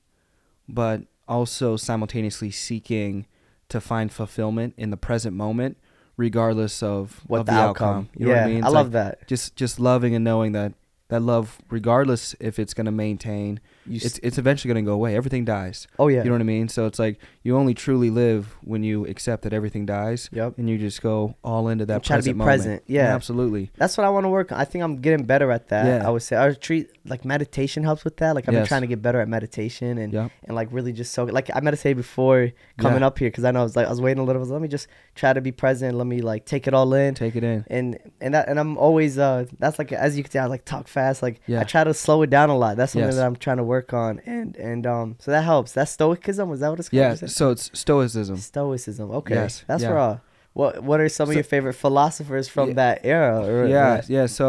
[0.68, 3.26] but also simultaneously seeking
[3.68, 5.78] to find fulfillment in the present moment,
[6.16, 8.10] regardless of What of the, outcome?
[8.16, 8.64] You know yeah, what I mean?
[8.64, 9.28] I love like that.
[9.28, 10.74] just just loving and knowing that
[11.08, 15.16] that love, regardless if it's gonna maintain, You it's it's eventually gonna go away.
[15.16, 15.88] Everything dies.
[15.98, 16.18] oh yeah.
[16.18, 16.68] You know what I mean?
[16.68, 20.58] So it's like you only truly live when you accept that everything dies, Yep.
[20.58, 22.02] and you just go all into that.
[22.04, 22.46] Try to be present moment.
[22.46, 23.14] present, yeah.
[23.14, 23.70] absolutely.
[23.76, 24.58] That's what I want to work on.
[24.60, 25.86] I think I'm getting better at that.
[25.86, 26.06] Yeah.
[26.06, 28.34] I would say I would treat like meditation helps with that.
[28.34, 31.12] Like I've been trying to get better at meditation and Yeah, and like really just
[31.14, 33.06] so like I meditated before coming Yeah.
[33.06, 34.40] up here because I know I was like I was waiting a little.
[34.40, 35.96] Was let me just try to be present.
[35.96, 37.14] Let me like take it all in.
[37.14, 37.64] take it in.
[37.68, 40.64] and and that and I'm always uh that's like as you can see I like
[40.64, 41.60] talk fast like Yeah.
[41.60, 43.16] I try to slow it down a lot that's something Yes.
[43.16, 46.58] that I'm trying to work on and and um so that helps that's stoicism was
[46.60, 48.36] that what it's called Yeah, so it's stoicism.
[48.52, 49.94] stoicism okay Yes, that's yeah.
[49.98, 50.12] raw
[50.58, 52.74] what what are some of your favorite philosophers from Yeah.
[52.82, 54.26] that era or Yeah, yeah.
[54.40, 54.48] So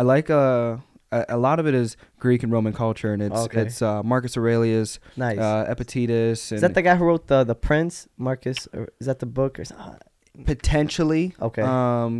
[0.00, 0.78] I like uh,
[1.18, 3.62] a, a lot of it is Greek and Roman culture, and it's Okay.
[3.62, 7.40] it's uh, Marcus Aurelius, nice uh, Epictetus, and is that the guy who wrote the
[7.52, 9.98] the Prince Marcus or is that the book or something?
[10.44, 11.34] potentially.
[11.40, 12.12] okay Um,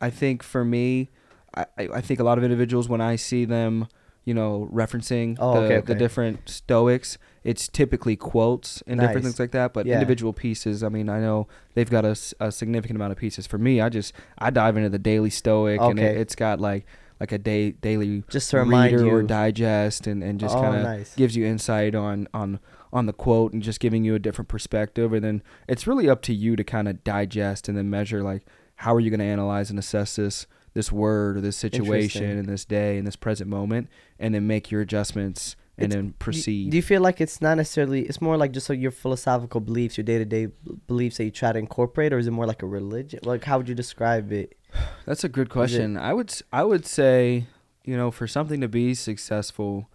[0.00, 1.08] I think for me,
[1.54, 1.64] I
[2.00, 3.88] I think a lot of individuals when I see them,
[4.28, 9.40] you know, referencing Oh, the, okay, the different Stoics, it's typically quotes and different things
[9.40, 9.72] like that.
[9.72, 9.94] But Yeah.
[9.94, 13.46] individual pieces, I mean, I know they've got a significant amount of pieces.
[13.46, 16.84] For me, I just I dive into the Daily Stoic, and it, it's got like
[17.20, 20.60] like a day daily just to remind reader you or digest, and and just oh
[20.60, 22.60] kind of nice gives you insight on on
[22.92, 26.22] on the quote and just giving you a different perspective and then it's really up
[26.22, 29.26] to you to kind of digest and then measure like how are you going to
[29.26, 33.48] analyze and assess this this word or this situation in this day in this present
[33.50, 36.70] moment, and then make your adjustments and It's- then proceed.
[36.70, 38.02] Do you feel like it's not necessarily?
[38.02, 40.48] It's more like just like your philosophical beliefs, your day to day
[40.86, 43.20] beliefs that you try to incorporate, or is it more like a religion?
[43.22, 44.56] Like, how would you describe it?
[45.06, 45.96] That's a good question.
[45.96, 47.46] I would I would say,
[47.84, 49.88] you know, for something to be successful,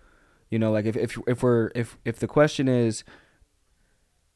[0.50, 3.04] you know, like if if if we're if if the question is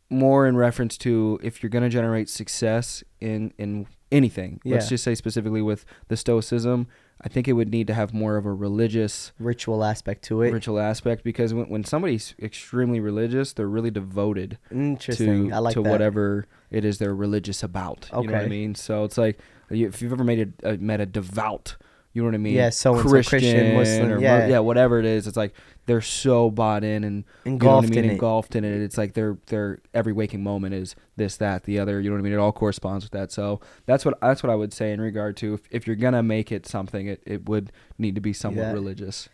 [0.09, 4.61] more in reference to if you're going to generate success in in anything.
[4.63, 6.87] Let's just say specifically with the stoicism,
[7.21, 10.51] I think it would need to have more of a religious Ritual aspect to it.
[10.53, 15.49] ritual aspect because when when somebody's extremely religious, they're really devoted Interesting.
[15.49, 15.89] to like to that.
[15.89, 18.09] whatever it is they're religious about.
[18.13, 18.75] You know what I mean?
[18.75, 19.39] So it's like
[19.69, 21.75] if you've ever made a, met a devout,
[22.17, 22.55] you know what I mean?
[22.55, 24.47] Yeah, so-and-so, Christian, Muslim, or yeah.
[24.47, 25.27] yeah, whatever it is.
[25.27, 25.53] It's like
[25.85, 28.13] they're so bought in and you know Engulfed I mean, in it.
[28.13, 28.81] engulfed in it.
[28.81, 32.01] It's like their their every waking moment is this, that, the other.
[32.01, 32.33] You know what I mean?
[32.33, 33.31] It all corresponds with that.
[33.31, 36.23] So that's what that's what I would say in regard to if, if you're gonna
[36.23, 38.71] make it something, it, it would need to be somewhat Yeah.
[38.71, 39.29] religious.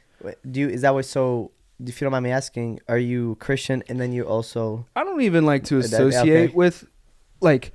[0.51, 0.67] Do you?
[0.67, 1.05] Is that what?
[1.05, 4.87] So, if you don't mind me asking, are you Christian and then you also?
[4.93, 6.53] I don't even like to associate okay.
[6.53, 6.85] with
[7.39, 7.71] like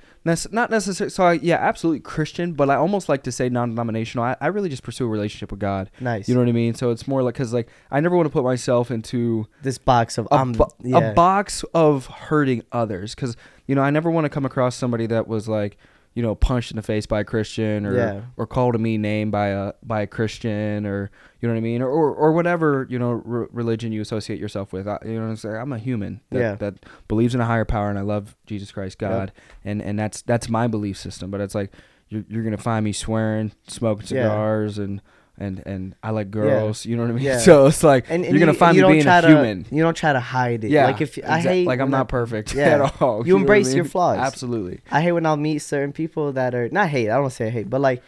[0.50, 4.36] not necessarily so I, yeah absolutely christian but i almost like to say non-denominational I,
[4.40, 6.28] I really just pursue a relationship with god Nice.
[6.28, 8.32] you know what i mean so it's more like because like i never want to
[8.32, 10.98] put myself into this box of a, um, bo- yeah.
[10.98, 13.36] a box of hurting others because
[13.66, 15.76] you know i never want to come across somebody that was like
[16.18, 18.20] you know punched in the face by a christian or Yeah.
[18.36, 21.62] or called a mean name by a by a christian or you know what i
[21.62, 25.12] mean or or, or whatever you know re- religion you associate yourself with I, you
[25.14, 26.54] know what i'm saying i'm a human that, Yeah.
[26.56, 26.74] that
[27.06, 29.10] believes in a higher power and i love jesus christ Yep.
[29.12, 29.32] god
[29.64, 31.70] and and that's that's my belief system but it's like
[32.08, 34.24] you're, you're gonna find me swearing smoking Yeah.
[34.24, 35.00] cigars and
[35.40, 37.38] and and i like girls you know what i mean Yeah.
[37.48, 39.82] so it's like and, and you're gonna find you me being a to, human You
[39.82, 40.70] don't try to hide it.
[40.70, 42.84] yeah, Like if I hate like I'm not perfect Yeah.
[42.86, 43.26] at all.
[43.26, 43.76] You know what I embrace mean?
[43.76, 44.18] your flaws.
[44.18, 44.80] Absolutely.
[44.90, 47.08] I hate when I'll meet certain people that are not hate.
[47.10, 48.02] I don't say hate, but like,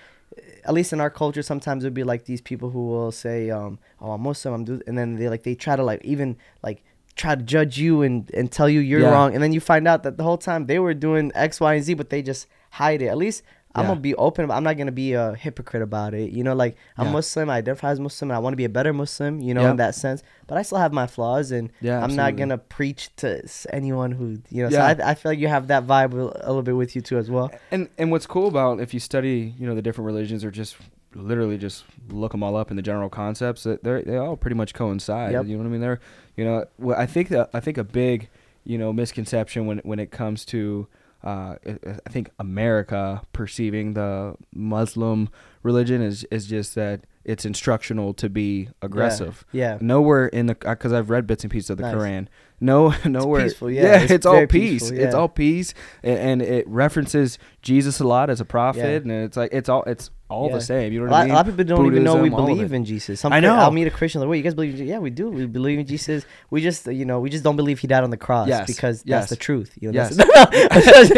[0.64, 3.78] at least in our culture, sometimes it'd be like these people who will say, um,
[4.00, 6.82] "Oh, I'm Muslim, I'm," do-, and then they like they try to like even like
[7.16, 9.10] try to judge you and and tell you you're Yeah.
[9.10, 11.74] wrong, and then you find out that the whole time they were doing X, Y,
[11.74, 13.06] and Z, but they just hide it.
[13.08, 13.42] At least.
[13.74, 13.88] I'm Yeah.
[13.90, 14.46] gonna be open.
[14.48, 16.32] But I'm not gonna be a hypocrite about it.
[16.32, 17.12] You know, like I'm Yeah.
[17.12, 17.50] Muslim.
[17.50, 19.40] I identify as Muslim, and I want to be a better Muslim.
[19.40, 19.70] You know, Yeah.
[19.70, 20.22] in that sense.
[20.48, 24.38] But I still have my flaws, and Yeah, I'm not gonna preach to anyone who
[24.50, 24.70] you know.
[24.70, 27.02] So I, I feel like you have that vibe a a little bit with you
[27.02, 27.50] too as well.
[27.70, 30.76] And and what's cool about if you study, you know, the different religions or just
[31.14, 34.54] literally just look them all up in the general concepts that they they all pretty
[34.56, 35.32] much coincide.
[35.32, 35.46] Yep.
[35.46, 35.80] You know what I mean?
[35.80, 36.00] They're
[36.36, 36.64] you know,
[36.96, 38.28] I think that I think a big
[38.64, 40.86] you know misconception when when it comes to
[41.22, 45.28] uh, I think America perceiving the Muslim
[45.62, 49.44] religion is is just that it's instructional to be aggressive.
[49.52, 49.78] Yeah.
[49.80, 51.94] Nowhere in the because I've read bits and pieces of the Nice.
[51.94, 52.26] Quran.
[52.60, 53.44] No, nowhere.
[53.44, 54.00] peaceful, yeah.
[54.00, 54.82] it's, It's all peace.
[54.90, 59.12] peaceful, It's all peace, and, and it references Jesus a lot as a prophet, Yeah.
[59.12, 60.54] and it's like it's all it's all Yeah.
[60.56, 60.92] the same.
[60.92, 61.30] You know A what I lot, mean?
[61.30, 63.20] a lot of people don't even know we Buddhism, believe in Jesus.
[63.20, 63.54] Some, I know.
[63.56, 65.28] I'll meet a Christian like, "Wait, you guys believe?" in Jesus?" Yeah, we do.
[65.28, 66.24] We believe in Jesus.
[66.50, 69.02] We just, you know, we just don't believe he died on the cross Yes, because
[69.04, 69.22] yes.
[69.22, 69.72] that's the truth.
[69.80, 70.14] You know, Yes.
[70.16, 71.10] that's-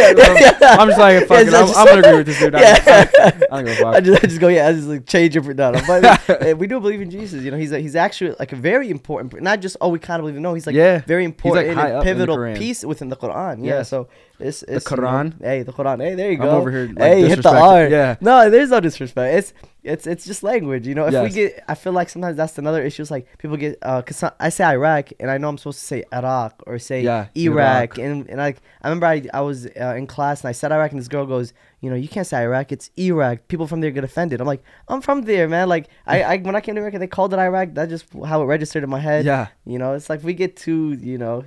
[0.63, 2.55] I'm just like, fuck it, I'm, I'm gonna agree with this dude.
[2.55, 3.11] I, Yeah.
[3.19, 5.37] I, I don't give a I just, I just go, yeah, I just like change
[5.37, 7.43] it for no, But uh, we do believe in Jesus.
[7.43, 10.21] You know, he's a, he's actually like a very important, not just oh we kind
[10.21, 10.41] of believe.
[10.41, 11.03] No, he's like Yeah.
[11.07, 13.59] very important high and up in the pivotal piece within the Quran.
[13.65, 13.89] Yeah, Yes.
[13.89, 14.09] so
[14.43, 15.41] it's, it's you know, Quran?
[15.43, 16.03] hey, the Quran.
[16.03, 16.57] Hey, there you I'm go.
[16.59, 17.89] over here, like, hey, hit the R.
[17.89, 18.17] yeah.
[18.21, 19.35] No, there's no disrespect.
[19.39, 19.53] It's
[19.85, 20.87] it's it's just language.
[20.87, 23.03] You know, if we get, I feel like sometimes that's another issue.
[23.03, 25.85] Is like people get, uh, cause I say Iraq and I know I'm supposed to
[25.85, 27.99] say Iraq or say Yeah, Iraq, Iraq.
[27.99, 30.93] and and like I remember I I was uh, in class and I said Iraq
[30.93, 33.49] and this girl goes, you know, you can't say Iraq, it's Iraq.
[33.49, 34.41] People from there get offended.
[34.41, 35.69] I'm like, I'm from there, man.
[35.69, 37.71] Like I, I when I came to America, they called it Iraq.
[37.73, 39.25] That's just how it registered in my head.
[39.25, 39.49] Yeah.
[39.67, 41.45] You know, it's like we get too, you know,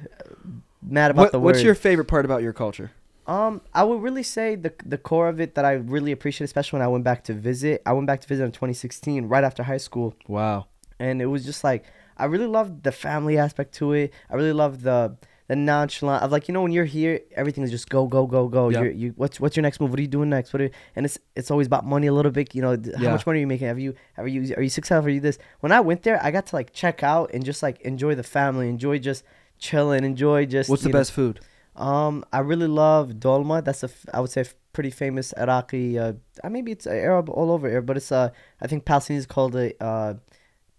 [0.88, 2.92] mad about What, the what's your favorite part about your culture?
[3.28, 6.78] Um, I would really say the the core of it that I really appreciate, especially
[6.78, 7.82] when I went back to visit.
[7.86, 10.68] I went back to visit in 2016, right after high school, Wow.
[11.00, 11.84] and it was just like
[12.18, 14.14] I really loved the family aspect to it.
[14.30, 15.18] I really loved the
[15.48, 18.48] the nonchalant of like you know when you're here, everything is just go go go
[18.48, 18.70] go.
[18.70, 18.84] Yep.
[18.84, 19.90] You're, you what's what's your next move?
[19.90, 20.54] What are you doing next?
[20.54, 22.54] What are, and it's it's always about money a little bit.
[22.54, 23.12] You know, th- how Yeah.
[23.12, 23.68] much money are you making?
[23.68, 25.08] Have you are you are you successful?
[25.08, 25.40] Are you this?
[25.62, 28.24] When I went there, I got to like check out and just like enjoy the
[28.24, 29.24] family, enjoy just
[29.58, 30.70] chilling, enjoy just.
[30.70, 31.40] What's the know, best food?
[31.76, 33.64] um, I really love dolma.
[33.64, 36.00] That's a I would say, pretty famous Iraqi.
[36.00, 36.14] Uh,
[36.50, 38.30] maybe it's Arab all over here, but it's uh,
[38.62, 40.16] I think Palestinians called it uh,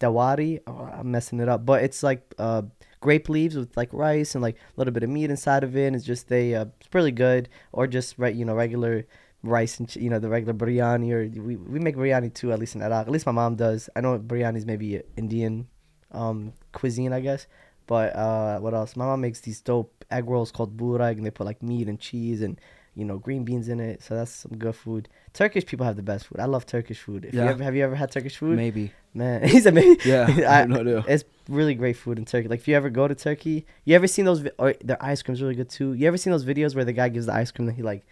[0.01, 0.61] dawari.
[0.67, 2.62] Oh, I'm messing it up, but it's like uh,
[3.01, 5.87] grape leaves with like rice and like a little bit of meat inside of it.
[5.87, 7.49] And it's just they, uh, it's really good.
[7.73, 9.07] Or just right, you know, regular
[9.43, 11.12] rice and you know the regular biryani.
[11.12, 13.07] Or we we make biryani too, at least in Iraq.
[13.07, 13.91] At least my mom does.
[13.95, 15.69] I know biryani is maybe Indian
[16.12, 17.47] um cuisine, I guess.
[17.87, 18.96] But uh, what else?
[18.96, 21.99] My mom makes these dope egg rolls called burag, and they put like meat and
[22.01, 22.61] cheese and
[22.94, 24.03] you know green beans in it.
[24.03, 25.09] So that's some good food.
[25.33, 26.40] Turkish people have the best food.
[26.40, 27.25] I love Turkish food.
[27.27, 27.51] If you Yeah.
[27.51, 28.57] ever, have you ever had Turkish food?
[28.57, 28.92] Maybe.
[29.14, 29.99] Man, he's amazing.
[30.05, 30.27] Yeah.
[30.49, 31.05] I- I no.
[31.07, 32.49] It's really great food in Turkey.
[32.49, 34.40] Like if you ever go to Turkey, you ever seen those?
[34.40, 35.92] Vi- or their ice cream's really good too.
[35.94, 38.05] You ever seen those videos where the guy gives the ice cream and he like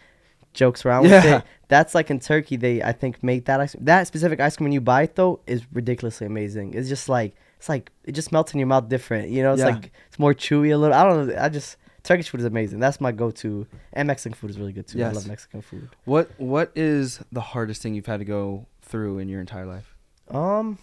[0.52, 1.38] jokes around with Yeah.
[1.38, 1.44] it?
[1.68, 2.56] That's like in Turkey.
[2.56, 5.40] They I think make that ice that specific ice cream when you buy it though
[5.46, 6.74] is ridiculously amazing.
[6.74, 7.34] It's just like
[7.64, 9.30] it's like it just melts in your mouth different.
[9.30, 9.70] You know, it's Yeah.
[9.70, 10.94] like it's more chewy a little.
[10.94, 11.36] I don't know.
[11.40, 12.78] I just Turkish food is amazing.
[12.78, 13.66] That's my go-to.
[13.94, 15.02] And Mexican food is really good too.
[15.02, 15.88] I love Mexican food.
[16.04, 19.96] What What is the hardest thing you've had to go through in your entire life?
[20.28, 20.76] Um,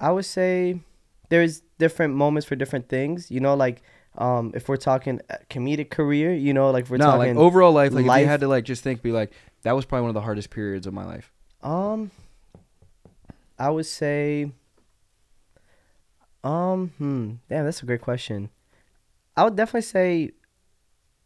[0.00, 0.80] I would say
[1.28, 3.30] there's different moments for different things.
[3.30, 3.80] You know, like
[4.16, 7.70] um, if we're talking uh, comedic career, you know, like we're no, talking like overall
[7.70, 7.92] life.
[7.92, 9.30] Like if you had to like just think, be like,
[9.62, 11.30] that was probably one of the hardest periods of my life.
[11.62, 12.10] um,
[13.60, 14.52] I would say,
[16.44, 18.50] um, hmm, damn, that's a great question.
[19.36, 20.30] I would definitely say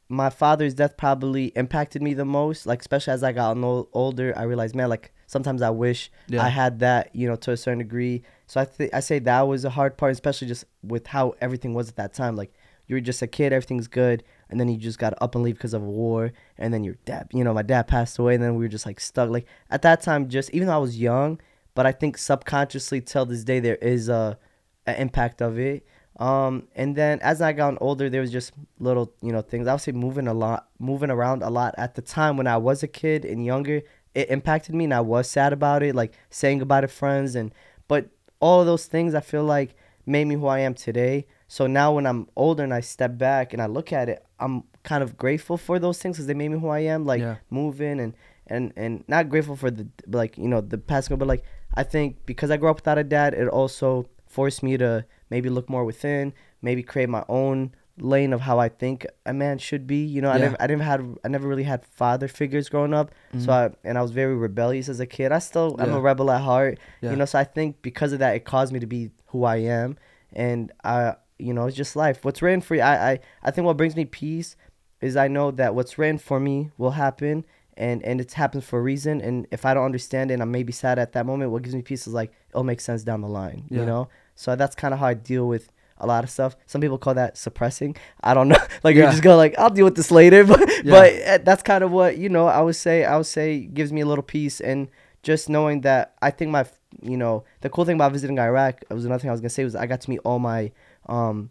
[0.08, 2.66] my father's death probably impacted me the most.
[2.66, 6.42] Like especially as I got no- older, I realized, man, like sometimes I wish Yeah.
[6.42, 8.22] I had that, you know, to a certain degree.
[8.46, 11.72] So I think I say that was a hard part, especially just with how everything
[11.72, 12.36] was at that time.
[12.36, 12.52] Like
[12.86, 15.54] you were just a kid, everything's good, and then you just got up and leave
[15.54, 18.42] because of a war, and then your dad, you know, my dad passed away, and
[18.44, 19.30] then we were just like stuck.
[19.30, 21.40] Like at that time, just even though I was young,
[21.74, 24.38] but I think subconsciously till this day there is a, a
[24.86, 25.86] impact of it.
[26.18, 29.66] Um, and then as I got older, there was just little, you know, things.
[29.66, 31.74] I would say moving a lot, moving around a lot.
[31.78, 33.82] At the time when I was a kid and younger,
[34.14, 37.50] it impacted me, and I was sad about it, like saying goodbye to friends, and
[37.88, 41.26] but all of those things I feel like made me who I am today.
[41.48, 44.64] So now when I'm older and I step back and I look at it, I'm
[44.82, 47.06] kind of grateful for those things because they made me who I am.
[47.06, 47.36] Like Yeah.
[47.50, 48.14] moving and
[48.48, 52.26] and and not grateful for the like you know the past, but like I think
[52.26, 55.84] because I grew up without a dad, it also forced me to maybe look more
[55.84, 60.02] within, maybe create my own lane of how I think a man should be.
[60.04, 63.10] You know, I never I didn't had I never really had father figures growing up.
[63.34, 63.44] Mhm.
[63.44, 65.30] So I and I was very rebellious as a kid.
[65.32, 66.78] I still I'm a rebel at heart.
[67.02, 67.10] Yeah.
[67.10, 69.56] You know, so I think because of that it caused me to be who I
[69.56, 69.96] am.
[70.32, 72.24] And I you know, it's just life.
[72.24, 74.56] What's written for you I, I I think what brings me peace
[75.00, 77.44] is I know that what's written for me will happen
[77.76, 80.50] and and it's happens for a reason and if I don't understand it and I'm
[80.50, 83.20] maybe sad at that moment, what gives me peace is like it'll make sense down
[83.20, 83.64] the line.
[83.68, 83.80] Yeah.
[83.80, 84.08] You know?
[84.42, 86.56] So that's kinda how I deal with a lot of stuff.
[86.66, 87.94] Some people call that suppressing.
[88.22, 88.56] I don't know.
[88.82, 89.10] like you Yeah.
[89.10, 90.44] just go like, I'll deal with this later.
[90.52, 90.90] But Yeah.
[90.90, 92.46] but uh, that's kind of what you know.
[92.48, 93.04] I would say.
[93.04, 94.88] I would say gives me a little peace and
[95.22, 96.64] just knowing that I think my
[97.00, 99.62] you know the cool thing about visiting Iraq was another thing I was gonna say
[99.64, 100.72] was I got to meet all my
[101.06, 101.50] um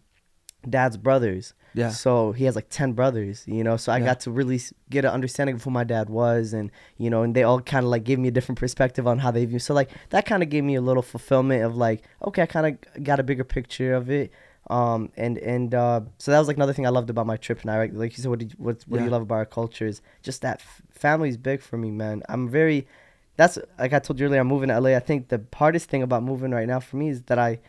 [0.69, 1.53] dad's brothers.
[1.73, 1.89] Yeah.
[1.89, 3.77] So he has like ten brothers, you know.
[3.77, 4.05] So I Yeah.
[4.05, 7.33] got to really get an understanding of who my dad was, and you know, and
[7.35, 9.59] they all kind of like gave me a different perspective on how they view.
[9.59, 12.65] So like that kind of gave me a little fulfillment of like, okay, I kind
[12.95, 14.31] of got a bigger picture of it.
[14.69, 17.63] Um, and and uh, so that was like another thing I loved about my trip
[17.63, 17.91] in Iraq.
[17.93, 20.01] Like you said, what did you, what what do you love about our culture is
[20.21, 22.21] just that f- family's big for me, man.
[22.29, 22.87] I'm very.
[23.37, 24.39] That's like I told you earlier.
[24.41, 24.91] I'm moving to LA.
[24.91, 27.59] I think the hardest thing about moving right now for me is that I.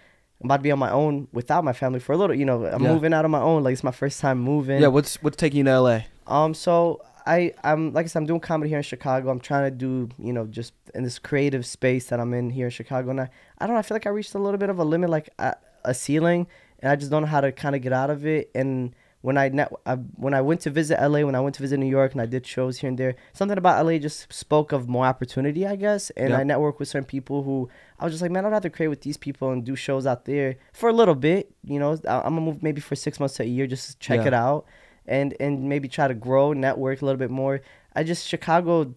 [0.43, 2.67] I'm about to be on my own without my family for a little, you know.
[2.67, 2.93] I'm Yeah.
[2.93, 3.63] moving out on my own.
[3.63, 4.81] Like it's my first time moving.
[4.81, 4.89] Yeah.
[4.89, 6.01] What's What's taking you to LA?
[6.27, 9.31] Um, so I I'm like I said, I'm doing comedy here in Chicago.
[9.31, 12.67] I'm trying to do you know just in this creative space that I'm in here
[12.67, 13.79] in Chicago, and I I don't know.
[13.79, 16.49] I feel like I reached a little bit of a limit, like a, a ceiling,
[16.81, 18.51] and I just don't know how to kind of get out of it.
[18.55, 21.63] And when I, net, I when I went to visit LA, when I went to
[21.63, 24.73] visit New York, and I did shows here and there, something about LA just spoke
[24.73, 26.11] of more opportunity, I guess.
[26.11, 26.41] And Yep.
[26.41, 29.03] I networked with certain people who I was just like, man, I'd rather create with
[29.03, 31.53] these people and do shows out there for a little bit.
[31.65, 33.99] You know, I- I'm gonna move maybe for six months to a year just to
[33.99, 34.27] check Yeah.
[34.29, 34.67] it out
[35.07, 37.61] and and maybe try to grow, network a little bit more.
[37.95, 38.95] I just Chicago,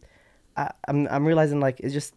[0.58, 2.14] I, I'm I'm realizing like it's just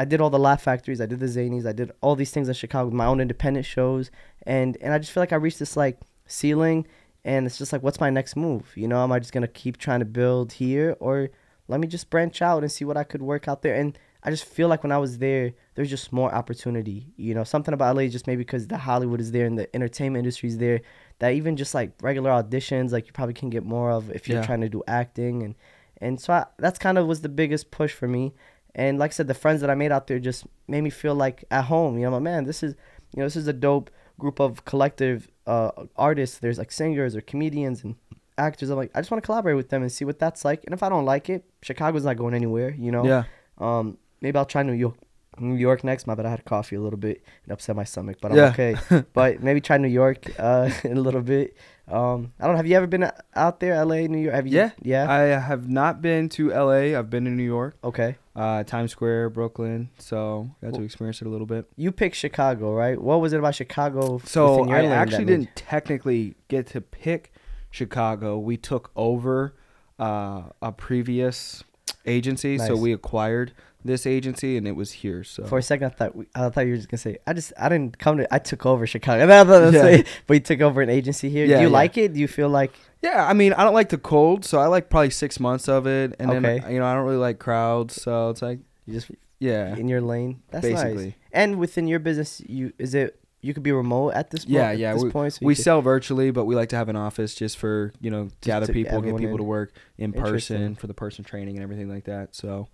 [0.00, 2.48] I did all the Laugh Factories, I did the Zanies, I did all these things
[2.48, 4.10] in Chicago, my own independent shows,
[4.46, 6.86] and and I just feel like I reached this like ceiling,
[7.24, 8.72] and it's just like, what's my next move?
[8.76, 11.30] You know, am I just gonna keep trying to build here, or
[11.68, 13.74] let me just branch out and see what I could work out there?
[13.74, 17.08] And I just feel like when I was there, there's just more opportunity.
[17.16, 20.20] You know, something about LA just maybe because the Hollywood is there and the entertainment
[20.20, 20.80] industry is there,
[21.18, 24.38] that even just like regular auditions, like you probably can get more of if you're
[24.38, 24.46] Yeah.
[24.46, 25.54] trying to do acting and
[26.00, 28.32] and so I, that's kind of was the biggest push for me.
[28.74, 31.14] And like I said, the friends that I made out there just made me feel
[31.14, 31.96] like at home.
[31.98, 32.74] You know, like, man, this is
[33.14, 36.38] you know this is a dope group of collective uh, artists.
[36.38, 37.94] There's like singers or comedians and
[38.38, 38.70] actors.
[38.70, 40.64] I'm like, I just want to collaborate with them and see what that's like.
[40.64, 42.70] And if I don't like it, Chicago's not going anywhere.
[42.78, 43.04] You know.
[43.04, 43.24] Yeah.
[43.58, 44.96] Um, maybe I'll try New York.
[45.38, 46.06] New York next.
[46.06, 46.26] My bad.
[46.26, 48.48] I had coffee a little bit and upset my stomach, but I'm Yeah.
[48.50, 48.74] okay.
[49.14, 51.56] but maybe try New York uh, in a little bit.
[51.92, 52.56] Um, I don't.
[52.56, 54.34] Have you ever been out there, L.A., New York?
[54.34, 54.56] Have you?
[54.56, 54.70] Yeah.
[54.80, 55.12] Yeah.
[55.12, 56.98] I have not been to LA.
[56.98, 58.16] I've been to New York, okay.
[58.34, 59.90] uh, Times Square, Brooklyn.
[59.98, 61.66] So got to experience it a little bit.
[61.76, 63.00] You picked Chicago, right?
[63.00, 64.22] What was it about Chicago?
[64.24, 67.32] So I actually didn't technically get to pick
[67.70, 68.38] Chicago.
[68.38, 69.54] We took over
[69.98, 71.62] uh, a previous
[72.06, 73.52] agency, so we acquired
[73.84, 75.24] this agency, and it was here.
[75.24, 77.32] So For a second, I thought we, I thought you were just gonna say I
[77.32, 79.24] just I didn't come to I took over Chicago.
[79.40, 80.02] I thought Yeah.
[80.26, 81.44] but you took over an agency here.
[81.46, 81.72] Yeah, Do you yeah.
[81.72, 82.12] like it?
[82.14, 84.88] Do you feel like yeah, I mean, I don't like the cold, so I like
[84.88, 88.30] probably six months of it, and then you know I don't really like crowds, so
[88.30, 90.40] it's like you just yeah, in your lane?
[90.50, 91.12] That's nice.
[91.32, 94.54] And within your business, you is it you could be remote at this point?
[94.54, 96.88] Yeah, at yeah, This point, so We could- sell virtually, but we like to have
[96.88, 99.36] an office just for you know gather people, get people in.
[99.38, 102.36] to work in person for the person training and everything like that.
[102.36, 102.68] So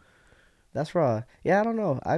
[0.72, 1.22] That's raw.
[1.44, 1.98] Yeah, I don't know.
[2.04, 2.16] I,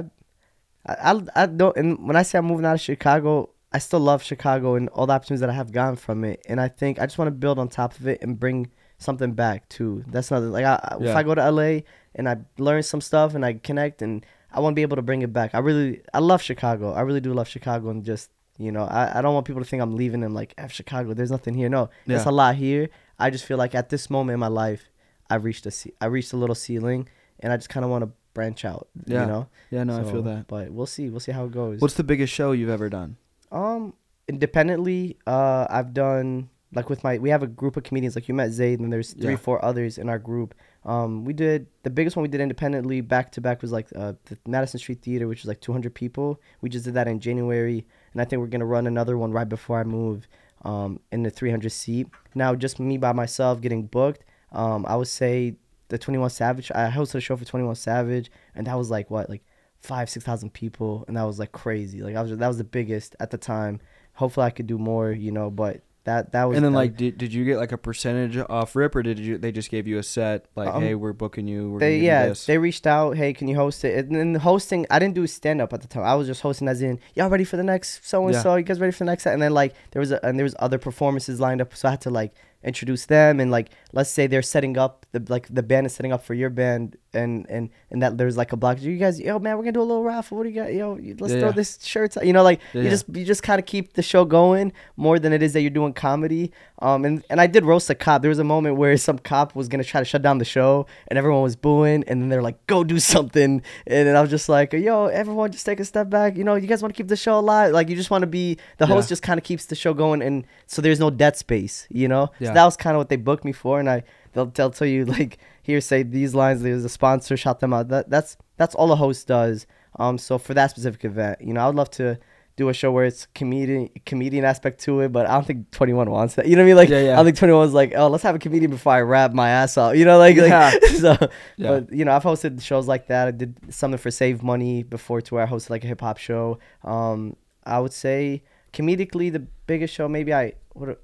[0.85, 1.75] I, I, I don't.
[1.77, 5.05] And when I say I'm moving out of Chicago, I still love Chicago and all
[5.07, 6.43] the opportunities that I have gotten from it.
[6.49, 9.31] And I think I just want to build on top of it and bring something
[9.33, 10.03] back too.
[10.07, 11.79] That's another like I, I- if I go to LA
[12.15, 15.01] and I learn some stuff and I connect and I want to be able to
[15.01, 15.55] bring it back.
[15.55, 16.91] I really, I love Chicago.
[16.93, 18.29] I really do love Chicago and just.
[18.57, 21.15] You know, I, I don't want people to think I'm leaving and like F Chicago.
[21.15, 21.67] There's nothing here.
[21.67, 22.29] No, there's Yeah.
[22.29, 22.89] a lot here.
[23.17, 24.83] I just feel like at this moment in my life,
[25.31, 27.07] I've reached a I reached a little ceiling,
[27.39, 28.87] and I just kind of want to branch out.
[29.05, 29.21] Yeah.
[29.21, 30.47] You know, yeah, no, I feel that.
[30.47, 31.09] But we'll see.
[31.09, 31.81] We'll see how it goes.
[31.81, 33.17] What's the biggest show you've ever done?
[33.51, 33.93] um
[34.27, 35.17] independently?
[35.27, 38.51] Uh, I've done like with my we have a group of comedians like you met
[38.51, 39.37] Zayd and there's three Yeah.
[39.37, 40.55] four others in our group.
[40.85, 44.13] Um, we did the biggest one we did independently back to back was like uh,
[44.25, 46.39] the Madison Street Theater, which is like 200 people.
[46.61, 49.47] We just did that in January, and I think we're gonna run another one right
[49.49, 50.27] before I move.
[50.63, 52.07] Um, in the 300 seat.
[52.35, 54.23] Now just me by myself getting booked.
[54.51, 55.55] Um, I would say
[55.91, 56.71] the 21 Savage.
[56.73, 59.43] I hosted a show for 21 Savage, and that was like what like
[59.81, 62.01] five six thousand people, and that was like crazy.
[62.01, 63.79] Like I was that was the biggest at the time.
[64.13, 66.97] Hopefully I could do more, you know, but that that was And then that- like,
[66.97, 69.85] did, did you get like a percentage off rip, or did you they just gave
[69.85, 72.33] you a set like, Um, hey, we're booking you, we're they gonna give you yeah
[72.47, 75.27] they reached out hey can you host it and then the hosting i didn't do
[75.27, 77.63] stand up at the time i was just hosting as in y'all ready for the
[77.63, 79.99] next so and so you guys ready for the next set and then like there
[79.99, 83.05] was a, and there was other performances lined up so i had to like introduce
[83.05, 86.23] them and like let's say they're setting up the like the band is setting up
[86.23, 88.81] for your band and and and that there's like a block.
[88.81, 90.37] You guys yo man we're gonna do a little raffle.
[90.37, 90.73] What do you got?
[90.73, 91.51] Yo let's Yeah, throw yeah.
[91.51, 94.23] this shirts you know like Yeah, you just you just kind of keep the show
[94.25, 96.51] going more than it is that you're doing comedy.
[96.79, 98.21] Um and and i did roast a cop.
[98.21, 100.85] There was a moment where some cop was gonna try to shut down the show
[101.07, 103.61] and everyone was booing and then they're like go do something.
[103.87, 106.37] And then i was just like yo everyone just take a step back.
[106.37, 107.73] You know you guys want to keep the show alive.
[107.73, 110.21] Like you just want to be the host just kind of keeps the show going
[110.21, 112.31] and so there's no dead space you know?
[112.39, 114.87] So that was kind of what they booked me for and i they'll, they'll tell
[114.87, 117.87] you like here say these lines there's a sponsor shout them out.
[117.89, 119.67] That that's that's all a host does.
[119.99, 122.17] Um so for that specific event you know i would love to
[122.57, 126.09] do a show where it's comedian comedian aspect to it but i don't think 21
[126.09, 126.47] wants that.
[126.47, 126.75] You know what i mean?
[126.77, 127.19] Like Yeah, yeah.
[127.19, 129.77] i think 21 was like oh let's have a comedian before i rap my ass
[129.77, 129.95] off.
[129.95, 130.71] You know like, like Yeah.
[130.97, 131.17] so
[131.57, 131.67] Yeah.
[131.79, 133.27] but you know i've hosted shows like that.
[133.27, 136.59] I did something for save money before to where i hosted like a hip-hop show.
[136.83, 141.01] Um i would say comedically the biggest show maybe i what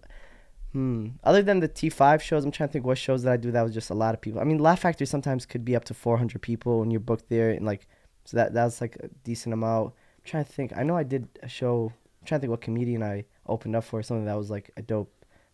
[0.74, 1.08] Hmm.
[1.24, 3.62] Other than the T5 shows, I'm trying to think what shows that I do that
[3.64, 4.40] was just a lot of people.
[4.42, 7.50] I mean, Laugh Factory sometimes could be up to 400 people when you're booked there,
[7.52, 7.88] and like,
[8.26, 9.88] so that that's like a decent amount.
[10.18, 10.74] I'm trying to think.
[10.76, 11.94] I know I did a show.
[12.22, 14.04] I'm trying to think what comedian I opened up for.
[14.04, 15.12] Something that was like a dope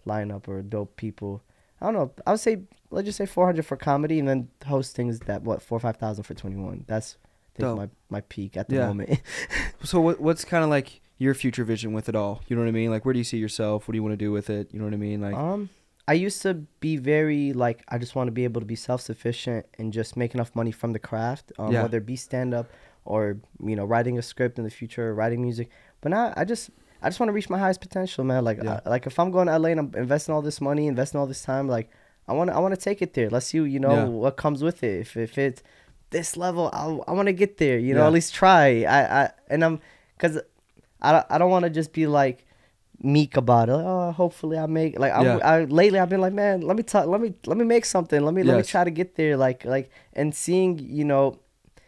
[0.07, 1.43] lineup or dope people.
[1.79, 2.11] I don't know.
[2.25, 5.61] I would say let's just say 400 for comedy, and then hosting is that what
[5.61, 6.85] four or five thousand for 21.
[6.87, 7.77] That's I think Dope.
[7.77, 8.87] my my peak at the Yeah.
[8.87, 9.21] moment.
[9.83, 12.41] So what what's kind of like your future vision with it all?
[12.47, 12.89] You know what I mean?
[12.91, 13.87] Like, where do you see yourself?
[13.87, 14.69] What do you want to do with it?
[14.71, 15.19] You know what I mean?
[15.21, 15.69] Like, um,
[16.07, 16.53] I used to
[16.85, 20.17] be very like I just want to be able to be self sufficient and just
[20.17, 21.83] make enough money from the craft, um, Yeah.
[21.83, 22.67] whether it be stand up
[23.05, 23.37] or
[23.69, 25.69] you know writing a script in the future, or writing music.
[26.01, 26.69] But now I just
[27.01, 28.43] I just want to reach my highest potential, man.
[28.43, 28.79] Like Yeah.
[28.85, 31.27] I, like if I'm going to LA and I'm investing all this money, investing all
[31.27, 31.89] this time, like
[32.27, 33.29] I want to I want to take it there.
[33.29, 34.05] Let's see you know Yeah.
[34.05, 34.95] what comes with it.
[35.05, 35.61] If if it's
[36.09, 37.77] this level, I I want to get there.
[37.79, 38.07] You know, Yeah.
[38.07, 38.83] at least try.
[38.97, 39.79] I I and I'm
[40.17, 40.35] because
[41.03, 42.45] I don't, I don't want to just be like
[43.01, 43.73] meek about it.
[43.73, 45.37] Like, oh, hopefully I make like I'm, Yeah.
[45.37, 48.21] I lately I've been like, man, let me talk, let me let me make something.
[48.23, 49.35] Let me let me try to get there.
[49.37, 51.39] Like like and seeing you know,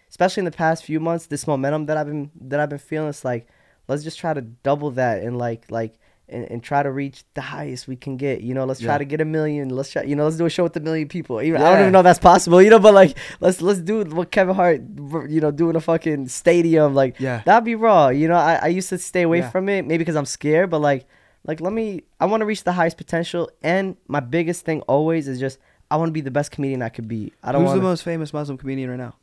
[0.10, 3.10] especially in the past few months, this momentum that I've been that I've been feeling.
[3.10, 3.48] It's like
[3.88, 5.96] let's just try to double that and like like.
[6.28, 8.42] And, and try to reach the highest we can get.
[8.42, 9.70] You know, let's try to get a million.
[9.70, 10.02] Let's try.
[10.02, 11.40] You know, let's do a show with a million people.
[11.40, 12.60] Even, I don't even know if that's possible.
[12.64, 14.82] You know, but like, let's let's do what Kevin Hart.
[15.30, 16.96] You know, doing a fucking stadium.
[16.96, 18.10] Like, yeah, That'd be raw.
[18.10, 19.52] You know, I, I used to stay away Yeah.
[19.52, 21.06] from it, maybe because I'm scared, but like
[21.44, 25.28] like let me I want to reach the highest potential and my biggest thing always
[25.28, 25.60] is just
[25.92, 27.34] I want to be the best comedian I could be.
[27.44, 29.14] I don't Who's want the most famous Muslim comedian right now?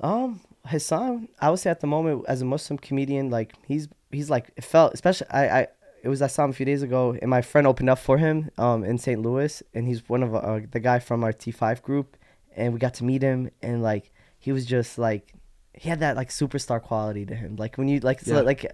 [0.00, 4.28] um Hasan, I would say at the moment as a Muslim comedian, like he's he's
[4.28, 5.66] like it felt especially I I
[6.02, 8.18] it was I saw him a few days ago and my friend opened up for
[8.18, 9.20] him um in St.
[9.20, 12.16] Louis and he's one of uh, the guy from our T5 group
[12.56, 15.34] and we got to meet him and like he was just like
[15.74, 18.64] he had that like superstar quality to him like when you like so, like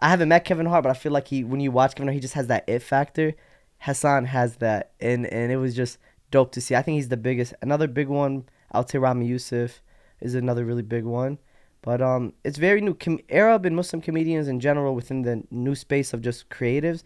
[0.00, 2.14] I haven't met Kevin Hart but I feel like he when you watch Kevin Hart
[2.14, 3.34] he just has that it factor
[3.78, 5.98] Hasan has that and and it was just
[6.30, 6.74] dope to see.
[6.74, 7.54] I think he's the biggest.
[7.62, 9.82] Another big one, I would say Ramy Youssef
[10.20, 11.38] is another really big one.
[11.82, 12.94] But um, it's very new.
[12.94, 17.02] Com- Arab and Muslim comedians in general within the new space of just creatives.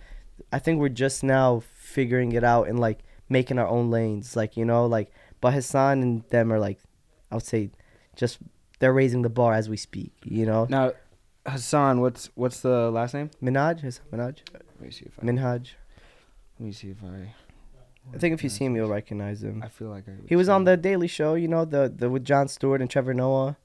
[0.53, 4.35] I think we're just now figuring it out and like making our own lanes.
[4.35, 6.79] Like you know, like but Hasan and them are like,
[7.31, 7.71] I would say,
[8.17, 8.39] just
[8.81, 10.13] they're raising the bar as we speak.
[10.25, 10.93] You know, Now,
[11.47, 13.31] Hasan, what's what's the last name?
[13.43, 15.25] Minhaj, Hasan Minhaj, Let me see if I.
[15.25, 15.71] Minhaj.
[16.59, 17.35] Let me see if I.
[18.15, 19.63] I think if you see him, you'll recognize him.
[19.63, 20.13] I feel like I.
[20.29, 20.65] He was on him.
[20.65, 23.57] the Daily Show, you know, the the with Jon Stewart and Trevor Noah.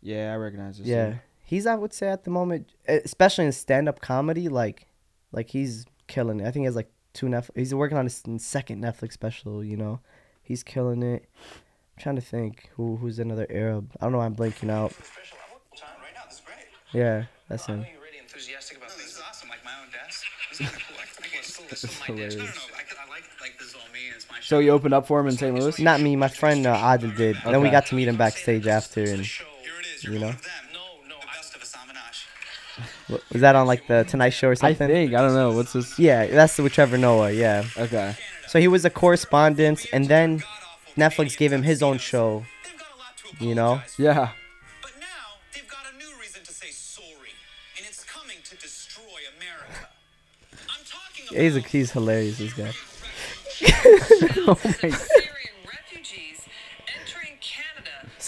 [0.00, 0.86] Yeah, I recognize this.
[0.86, 1.20] Yeah, dude.
[1.44, 4.86] he's I would say at the moment, especially in stand up comedy, like
[5.32, 6.46] like he's killing it.
[6.46, 7.50] I think he has like two Netflix.
[7.56, 9.64] He's working on his second Netflix special.
[9.64, 10.00] You know,
[10.42, 11.28] he's killing it.
[11.46, 13.92] I'm trying to think who who's another Arab.
[14.00, 14.18] I don't know.
[14.18, 14.92] why I'm blanking out.
[14.92, 15.38] Special.
[15.46, 16.24] I'm working on it right now.
[16.28, 17.00] This is great.
[17.00, 17.84] Yeah, that's him.
[18.20, 19.08] enthusiastic about things.
[19.08, 19.48] This is awesome.
[19.48, 20.24] Like my own desk.
[20.50, 20.96] This is kind of cool.
[20.98, 22.38] I I can this is my desk.
[22.38, 22.60] No, no, no.
[22.76, 24.00] I, I like like this is all me.
[24.14, 24.42] It's my show.
[24.42, 25.58] So you opened up for him in St.
[25.58, 25.78] Louis?
[25.80, 26.16] Not me.
[26.16, 27.36] My friend uh, Adil did.
[27.44, 29.28] Then we got to meet him backstage after, and
[30.02, 30.14] Here it is.
[30.14, 30.36] You're you one know.
[30.36, 30.52] of them.
[30.72, 31.20] No, no.
[31.20, 33.32] The best of Hasan Minhaj.
[33.32, 34.74] was that on like the Tonight Show or something?
[34.74, 34.94] I something?
[35.08, 35.52] think I don't know.
[35.52, 35.98] What's this?
[35.98, 37.32] Yeah, that's with Trevor Noah.
[37.32, 37.64] Yeah.
[37.76, 38.14] Okay.
[38.46, 40.42] So he was a correspondent, and then
[40.96, 42.44] Netflix gave him his own show.
[42.64, 43.82] They've got a lot to You know?
[43.98, 44.30] Yeah.
[44.82, 45.06] But now
[45.52, 47.30] they've got a new reason to say sorry,
[47.76, 49.88] and it's coming to destroy America.
[50.52, 52.38] I'm talking about He's a, he's hilarious.
[52.38, 52.72] This guy.
[54.50, 55.27] Oh Syrian refugees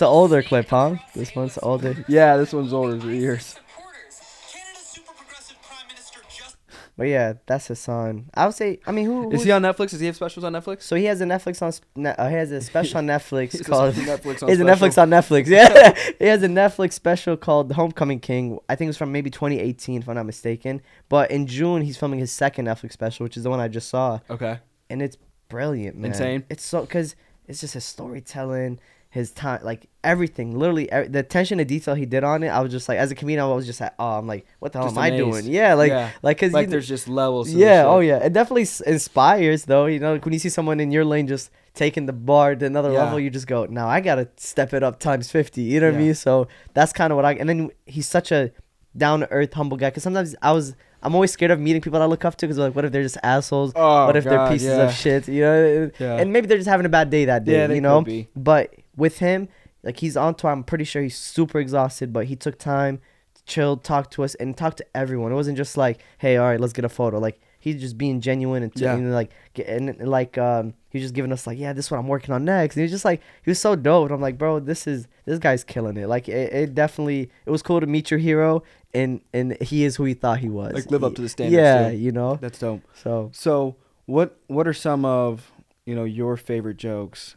[0.01, 0.94] It's an older clip, huh?
[1.14, 1.94] This one's older.
[2.09, 3.44] Yeah, this one's older than years.
[3.44, 4.18] Supporters.
[4.51, 6.57] Canada's super progressive prime minister just
[6.96, 8.30] But yeah, that's his son.
[8.32, 8.80] I would say.
[8.86, 9.26] I mean, who?
[9.26, 9.90] Is who's- he on Netflix?
[9.90, 10.84] Does he have specials on Netflix?
[10.84, 12.07] So he has a Netflix on.
[12.07, 13.94] Uh, he has a special on Netflix called.
[13.94, 14.64] Netflix on He has a?
[14.64, 15.46] Netflix on Netflix.
[15.48, 18.59] Yeah, he has a Netflix special called The Homecoming King.
[18.70, 20.80] I think it was from maybe 2018, if I'm not mistaken.
[21.11, 23.90] But in June, he's filming his second Netflix special, which is the one I just
[23.90, 24.61] saw, Okay.
[24.88, 25.18] and it's
[25.51, 26.12] brilliant, man.
[26.12, 26.44] Insane?
[26.48, 28.80] It's so because it's just his storytelling,
[29.11, 30.57] his time, like everything.
[30.57, 32.49] Literally, the attention to detail he did on it.
[32.49, 34.73] I was just like, as a comedian, I was just like, oh, I'm like, what
[34.73, 35.47] the hell Just am I doing?
[35.47, 36.11] Yeah, like, Yeah.
[36.23, 37.51] like, cause Like you- there's just levels.
[37.53, 38.19] Yeah, oh yeah.
[38.19, 39.87] It definitely s- inspires though.
[39.87, 42.65] You know, like when you see someone in your lane just taking the bar to
[42.67, 43.05] another Yeah.
[43.05, 45.61] level, you just go, "Now I gotta step it up times 50.
[45.63, 46.15] You know what I mean?
[46.15, 47.33] So that's kind of what I.
[47.35, 48.53] And then he's such a
[48.97, 49.91] down to earth, humble guy.
[49.91, 52.47] Cause sometimes I was, I'm always scared of meeting people that I look up to.
[52.47, 53.73] Cause like, what if they're just assholes?
[53.77, 54.83] Oh, what if they're pieces yeah.
[54.83, 55.29] of shit?
[55.29, 55.91] You know?
[55.99, 56.17] Yeah.
[56.17, 57.53] And maybe they're just having a bad day that day.
[57.53, 57.99] Yeah, they you know?
[58.01, 58.29] could be.
[58.37, 59.48] But with him,
[59.82, 60.51] like he's on tour.
[60.51, 63.01] I'm pretty sure he's super exhausted, but he took time,
[63.46, 65.32] chilled, talked to us, and talked to everyone.
[65.32, 67.18] It wasn't just like, hey, all right, let's get a photo.
[67.18, 68.94] Like he's just being genuine and, t- Yeah.
[68.94, 69.30] and like,
[69.66, 72.34] and like, um, he was just giving us like, yeah, this is what I'm working
[72.34, 72.74] on next.
[72.76, 74.07] And he was just like, he was so dope.
[74.07, 76.09] And I'm like, bro, this is this guy's killing it.
[76.09, 78.62] Like it, it definitely, it was cool to meet your hero,
[78.94, 80.72] and and he is who he thought he was.
[80.74, 81.96] Like, live up to the standards, Yeah, too.
[81.96, 82.36] you know.
[82.40, 82.82] That's dope.
[82.94, 83.76] So So
[84.07, 85.53] what what are some of
[85.86, 87.36] you know your favorite jokes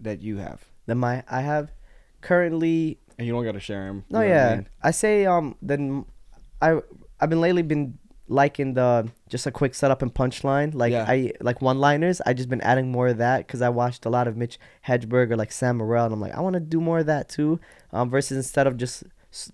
[0.00, 0.64] that you have?
[0.90, 1.70] Then my I have
[2.20, 4.04] currently And you don't got to share them.
[4.10, 4.62] No, yeah.
[4.82, 6.04] I, say um then
[6.60, 6.80] I
[7.20, 11.04] I've been lately been liking the just a quick setup and punchline like Yeah.
[11.08, 12.20] I like one liners.
[12.24, 15.30] I just been adding more of that because I watched a lot of Mitch Hedberg
[15.32, 17.58] or like Sam Morril and I'm like I want to do more of that too.
[17.92, 19.02] Um, versus instead of just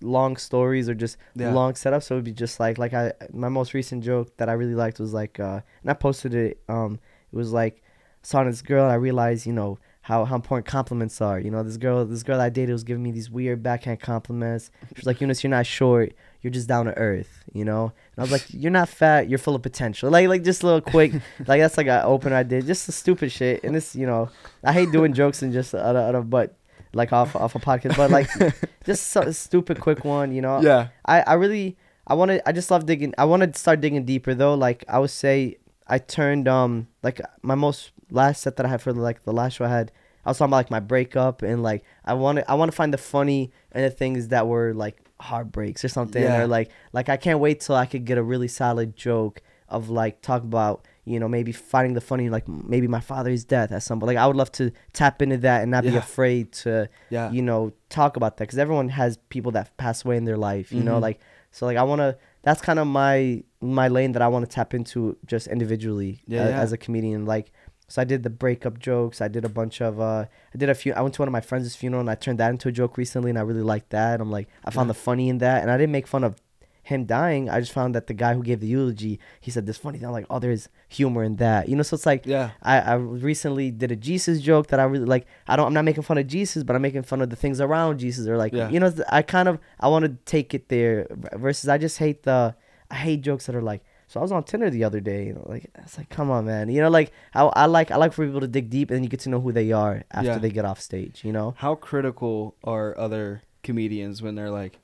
[0.01, 1.51] long stories or just Yeah.
[1.53, 4.49] long setups, so it would be just like like I my most recent joke that
[4.49, 6.99] I really liked was like uh and I posted it um
[7.31, 7.81] it was like
[8.23, 9.77] saw this girl and I realized you know
[10.07, 11.37] how, how important compliments are.
[11.37, 14.71] You know, this girl this girl I dated was giving me these weird backhand compliments.
[14.87, 17.91] She's was like, Younis, you're not short, you're just down to earth, you know?
[18.15, 20.09] And I was like, You're not fat, you're full of potential.
[20.09, 21.11] Like like just a little quick
[21.45, 22.65] like that's like an opener I did.
[22.65, 23.65] Just the stupid shit.
[23.65, 24.29] And this, you know,
[24.63, 26.55] I hate doing jokes and just out of, out of but
[26.93, 27.97] like off off a podcast.
[27.97, 28.29] But like
[28.85, 30.61] just so, stupid quick one, you know.
[30.61, 30.87] Yeah.
[31.05, 31.75] I, I really
[32.07, 34.85] I want to I just love digging I want to start digging deeper though like
[34.87, 38.93] I would say I turned um like my most last set that I had for
[38.93, 39.91] like the last show I had
[40.25, 42.75] I was talking about like my breakup and like I want to I want to
[42.75, 46.41] find the funny and the things that were like heartbreaks or something Yeah.
[46.41, 49.89] or like like I can't wait till I could get a really solid joke of
[49.89, 53.83] like talk about you know maybe finding the funny like maybe my father's death at
[53.83, 57.31] some like I would love to tap into that and not be afraid to Yeah.
[57.31, 60.71] you know talk about that because everyone has people that pass away in their life
[60.71, 61.01] you know Mhm.
[61.01, 61.19] like
[61.51, 64.53] so like i want to that's kind of my my lane that i want to
[64.53, 66.59] tap into just individually Yeah, a- yeah.
[66.59, 67.51] as a comedian like
[67.87, 70.75] so i did the breakup jokes i did a bunch of uh i did a
[70.75, 72.71] few i went to one of my friends' funeral and i turned that into a
[72.71, 74.93] joke recently and i really liked that i'm like i found Yeah.
[74.93, 76.35] the funny in that and i didn't make fun of
[76.83, 79.77] him dying i just found that the guy who gave the eulogy he said this
[79.77, 82.51] funny thing i'm like oh there's humor in that you know so it's like Yeah.
[82.63, 85.25] I, I recently did a Jesus joke that I really like.
[85.47, 85.67] I don't.
[85.67, 88.25] I'm not making fun of Jesus, but I'm making fun of the things around Jesus.
[88.27, 88.69] Or like, Yeah.
[88.69, 91.07] you know, I kind of I want to take it there.
[91.33, 92.55] Versus, I just hate the
[92.89, 95.33] I hate jokes that are like So I was on Tinder the other day, you
[95.33, 98.13] know, like it's like, come on, man, you know, like I, I like I like
[98.13, 100.27] for people to dig deep and then you get to know who they are after
[100.31, 100.37] Yeah.
[100.37, 101.55] they get off stage, you know.
[101.57, 104.79] How critical are other comedians when they're like,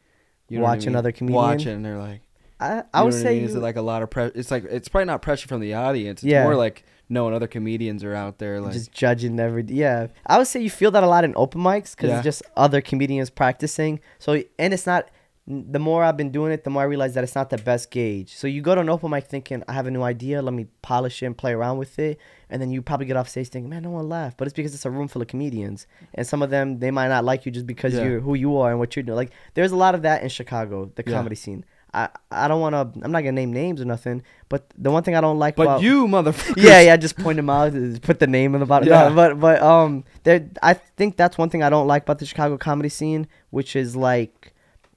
[0.50, 0.88] you know what I mean?
[0.90, 1.42] another comedian?
[1.42, 2.22] Watching, they're like,
[2.60, 3.46] I I would say mean?
[3.46, 4.34] is it like a lot of pressure?
[4.36, 6.22] It's like it's probably not pressure from the audience.
[6.22, 6.44] It's Yeah.
[6.44, 8.60] more like knowing other comedians are out there.
[8.60, 11.62] Like, just judging every yeah i would say you feel that a lot in open
[11.62, 12.18] mics because Yeah.
[12.18, 15.10] it's just other comedians practicing so and it's not
[15.46, 17.92] the more i've been doing it the more i realize that it's not the best
[17.92, 20.54] gauge so you go to an open mic thinking i have a new idea let
[20.54, 22.18] me polish it and play around with it
[22.50, 24.74] and then you probably get off stage thinking man no one laughed but it's because
[24.74, 27.52] it's a room full of comedians and some of them they might not like you
[27.52, 28.04] just because Yeah.
[28.06, 30.30] you're who you are and what you're doing like there's a lot of that in
[30.30, 31.14] chicago the Yeah.
[31.18, 31.66] comedy scene
[31.96, 33.06] I, I don't want to.
[33.06, 34.24] I'm not gonna name names or nothing.
[34.50, 36.56] But the one thing I don't like but about you motherfucker.
[36.58, 37.72] yeah, yeah, just point them out,
[38.02, 38.90] put the name in the bottom.
[38.90, 39.10] Yeah.
[39.10, 42.26] No, but but um, there, I think that's one thing I don't like about the
[42.26, 44.53] Chicago comedy scene, which is like,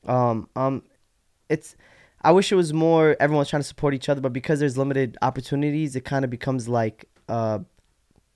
[0.07, 0.83] um, um,
[1.49, 1.77] it's.
[2.23, 5.17] I wish it was more everyone's trying to support each other, but because there's limited
[5.23, 7.61] opportunities, it kind of becomes like uh,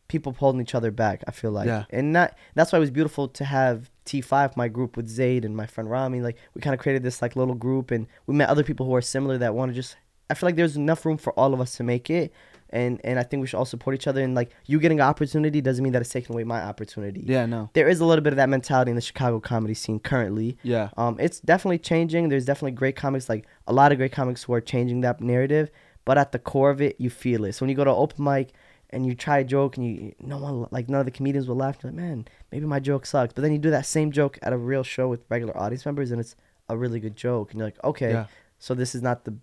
[0.09, 1.25] people pulling each other back.
[1.27, 1.85] I feel like, Yeah.
[1.91, 5.57] and not that's why it was beautiful to have T5, my group with Zayd and
[5.57, 6.21] my friend Rami.
[6.21, 8.95] Like we kind of created this like little group, and we met other people who
[8.95, 9.97] are similar that want to just.
[10.29, 12.33] I feel like there's enough room for all of us to make it,
[12.73, 14.23] and and I think we should all support each other.
[14.23, 17.25] And like you getting an opportunity doesn't mean that it's taking away my opportunity.
[17.27, 17.71] Yeah, no.
[17.75, 20.57] There is a little bit of that mentality in the Chicago comedy scene currently.
[20.63, 20.91] Yeah.
[20.97, 22.29] Um, it's definitely changing.
[22.29, 25.71] There's definitely great comics, like a lot of great comics who are changing that narrative.
[26.05, 27.53] But at the core of it, you feel it.
[27.53, 28.53] So when you go to open mic
[28.89, 31.57] and you try a joke and you no one like none of the comedians will
[31.57, 33.33] laugh, you're like, man, maybe my joke sucks.
[33.33, 36.11] But then you do that same joke at a real show with regular audience members,
[36.11, 36.35] and it's
[36.69, 38.27] a really good joke, and you're like, okay, Yeah.
[38.59, 39.35] so this is not the,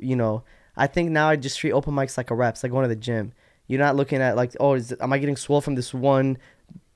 [0.00, 0.42] you know,
[0.78, 2.96] I think now I just treat open mics like a reps, like going to the
[2.96, 3.32] gym.
[3.66, 6.38] You're not looking at like, oh, is, am I getting swole from this one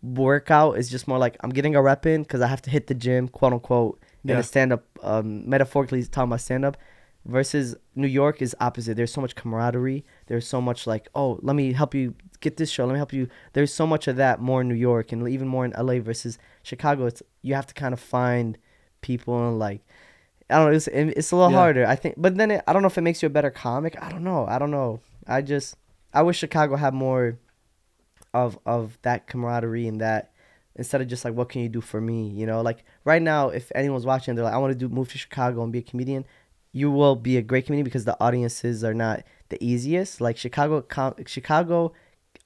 [0.02, 0.78] workout?
[0.78, 2.94] It's just more like I'm getting a rep in because I have to hit the
[2.94, 4.34] gym, quote unquote, Yeah.
[4.34, 4.84] in a stand up.
[5.02, 6.76] Um, metaphorically talking about stand up,
[7.26, 8.96] versus New York is opposite.
[8.96, 10.04] There's so much camaraderie.
[10.26, 12.84] There's so much like, oh, let me help you get this show.
[12.86, 13.28] Let me help you.
[13.52, 16.38] There's so much of that more in New York and even more in LA versus
[16.62, 17.06] Chicago.
[17.06, 18.58] It's you have to kind of find
[19.02, 19.82] people and like.
[20.52, 20.76] I don't know.
[20.76, 21.56] It's, it's a little Yeah.
[21.58, 22.14] harder, I think.
[22.18, 23.96] But then it, I don't know if it makes you a better comic.
[24.00, 24.46] I don't know.
[24.46, 25.00] I don't know.
[25.26, 25.76] I just
[26.14, 27.38] I wish Chicago had more
[28.34, 30.32] of of that camaraderie and that
[30.76, 33.50] instead of just like what can you do for me you know like right now
[33.50, 35.82] if anyone's watching they're like i want to do move to chicago and be a
[35.82, 36.24] comedian
[36.72, 40.80] you will be a great comedian because the audiences are not the easiest like chicago
[40.80, 41.92] com- chicago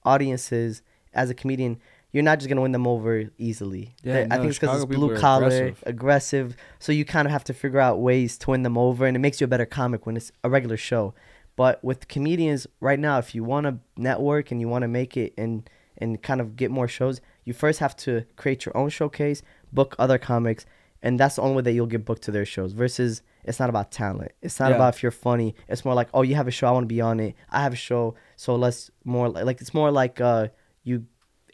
[0.05, 0.83] audiences
[1.15, 1.79] as a comedian
[2.17, 3.95] you're not just gonna win them over easily.
[4.03, 5.85] Yeah, They- i think it's because it's blue collar aggressive.
[5.87, 6.57] aggressive.
[6.79, 9.21] So you kind of have to figure out ways to win them over and it
[9.21, 11.15] makes you a better comic when it's a regular show.
[11.57, 15.17] But with comedians right now if you want to network and you want to make
[15.17, 18.91] it and and kind of get more shows you first have to create your own
[18.91, 19.43] showcase
[19.73, 20.67] book other comics
[21.03, 23.71] and that's the only way that you'll get booked to their shows versus it's not
[23.71, 24.33] about talent.
[24.43, 24.77] It's not Yeah.
[24.77, 25.55] about if you're funny.
[25.69, 27.35] It's more like oh you have a show i want to be on it.
[27.51, 28.15] I have a show.
[28.37, 30.49] So let's more like, like it's more like uh
[30.83, 31.05] you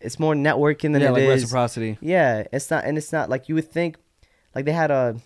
[0.03, 1.99] it's more networking than yeah, it like is- reciprocity.
[2.01, 3.97] yeah, it's not, and it's not like you would think.
[4.55, 5.17] Like they had a,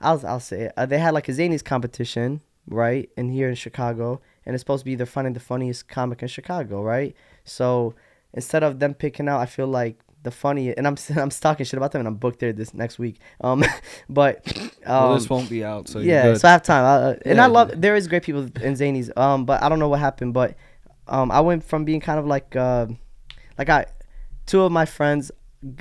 [0.00, 0.72] I'll I'll say it.
[0.76, 3.08] Uh, they had like a Zanies competition, right?
[3.16, 6.28] And here in Chicago, and it's supposed to be they're finding the funniest comic in
[6.28, 7.14] Chicago, right?
[7.44, 7.94] So
[8.34, 11.78] instead of them picking out, I feel like the funny, and I'm I'm talking shit
[11.78, 13.20] about them, and I'm booked there this next week.
[13.40, 13.64] Um,
[14.08, 14.46] but
[14.84, 16.84] um, well, this won't be out, so yeah, so I have time.
[16.84, 19.16] I, uh, and I love there is great people in Zanies.
[19.16, 20.34] Um, but I don't know what happened.
[20.34, 20.56] But
[21.06, 22.86] um, I went from being kind of like uh,
[23.58, 23.86] like I,
[24.46, 25.30] two of my friends,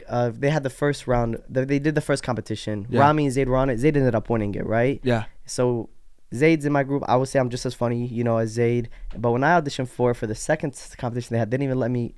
[0.08, 1.42] uh, they had the first round.
[1.50, 2.88] They, they did the first competition.
[2.90, 3.02] Yeah.
[3.02, 3.78] Rami and Zayd were on it.
[3.78, 5.00] Zayd ended up winning it, right?
[5.04, 5.90] yeah, So
[6.34, 7.04] Zayd's in my group.
[7.08, 8.90] I would say I'm just as funny, you know, as Zayd.
[9.18, 11.92] But when I auditioned for for the second competition they had, they didn't even let
[11.92, 12.16] me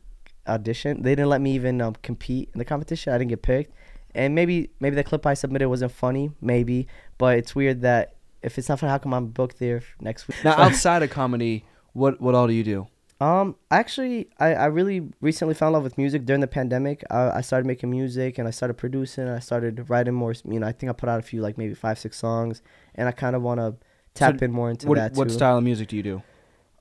[0.47, 1.01] audition.
[1.01, 3.13] They didn't let me even um, compete in the competition.
[3.13, 3.73] I didn't get picked.
[4.15, 6.87] And maybe maybe the clip I submitted wasn't funny, maybe.
[7.17, 10.37] But it's weird that if it's not funny, how come I'm booked there next week?
[10.43, 12.87] Now, outside of comedy, what what all do you do?
[13.19, 17.03] Um, actually, I, I really recently fell in love with music during the pandemic.
[17.09, 19.27] I, I started making music and I started producing.
[19.27, 20.33] I started writing more.
[20.45, 22.61] You know, I think I put out a few, like maybe five, six songs,
[22.95, 23.75] and I kind of want to
[24.13, 26.21] tap So in more into What that what style of music do you do?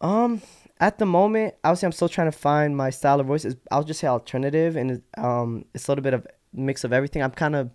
[0.01, 0.43] Um,
[0.78, 3.45] at the moment, I would say I'm still trying to find my style of voice.
[3.47, 7.22] It's- I'll just say alternative, and um, it's a little bit of mix of everything.
[7.22, 7.70] I'm kind of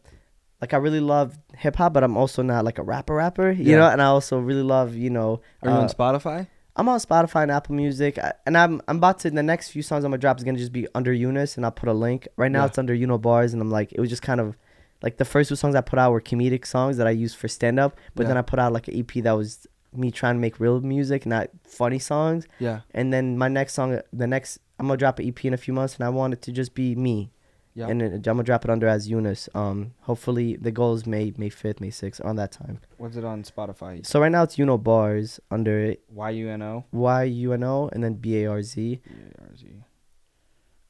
[0.61, 3.71] like I really love hip hop, but I'm also not like a rapper rapper, you
[3.71, 3.77] Yeah.
[3.77, 3.87] know.
[3.89, 6.45] And I also really love, you know, Are you uh, on Spotify?
[6.75, 10.03] I'm on Spotify and Apple Music, and I'm I'm about to the next few songs
[10.03, 12.27] I'm gonna drop is gonna just be under Younis, and I'll put a link.
[12.37, 12.67] Right now Yeah.
[12.67, 14.55] it's under Yuno Barz, and I'm like it was just kind of
[15.03, 17.47] like the first two songs I put out were comedic songs that I used for
[17.47, 20.39] stand up, but then I put out like an EP that was me trying to
[20.39, 22.47] make real music, not funny songs.
[22.59, 22.81] Yeah.
[22.93, 25.73] And then my next song, the next I'm gonna drop an EP in a few
[25.73, 27.31] months, and I want it to just be me,
[27.73, 27.87] Yeah.
[27.87, 29.47] And then I'm gonna drop it under as Younis.
[29.55, 32.79] Um, hopefully the goal is May May fifth, May sixth, on that time.
[32.97, 34.05] What's it on Spotify?
[34.05, 36.85] So right now it's Yuno Barz under it Y U N O.
[36.91, 39.01] Y U N O and then B A R Z.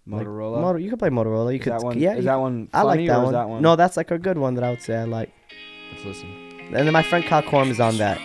[0.08, 0.62] Like, Motorola.
[0.62, 1.52] Motor, you could play Motorola.
[1.52, 2.00] You is could that one?
[2.00, 2.16] yeah.
[2.16, 2.70] is that one?
[2.74, 3.34] I like that one.
[3.34, 3.62] that one?
[3.62, 5.32] No, that's like a good one that I would say I like.
[5.92, 6.30] Let's listen.
[6.74, 8.20] And then my friend Kyle Korm is on that.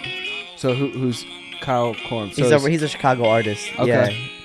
[0.56, 1.24] So who who's
[1.60, 2.32] Kyle Korn?
[2.32, 3.68] So He's a he's a Chicago artist.
[3.78, 3.88] Okay.
[3.88, 4.35] Yeah.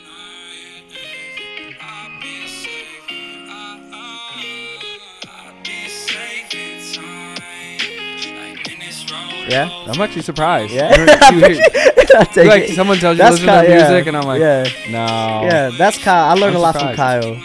[9.52, 9.70] Yeah.
[9.88, 10.72] I'm actually surprised.
[10.74, 10.96] Yeah.
[11.32, 11.64] You- you hear-
[12.16, 12.76] I'll like it.
[12.76, 13.90] someone tells you That's listen Kyle, to yeah.
[13.90, 15.48] music, and I'm like, yeah, no.
[15.48, 15.72] yeah.
[15.78, 16.26] That's Kyle.
[16.32, 16.94] I learned I'm a lot from.
[16.96, 17.38] Kyle.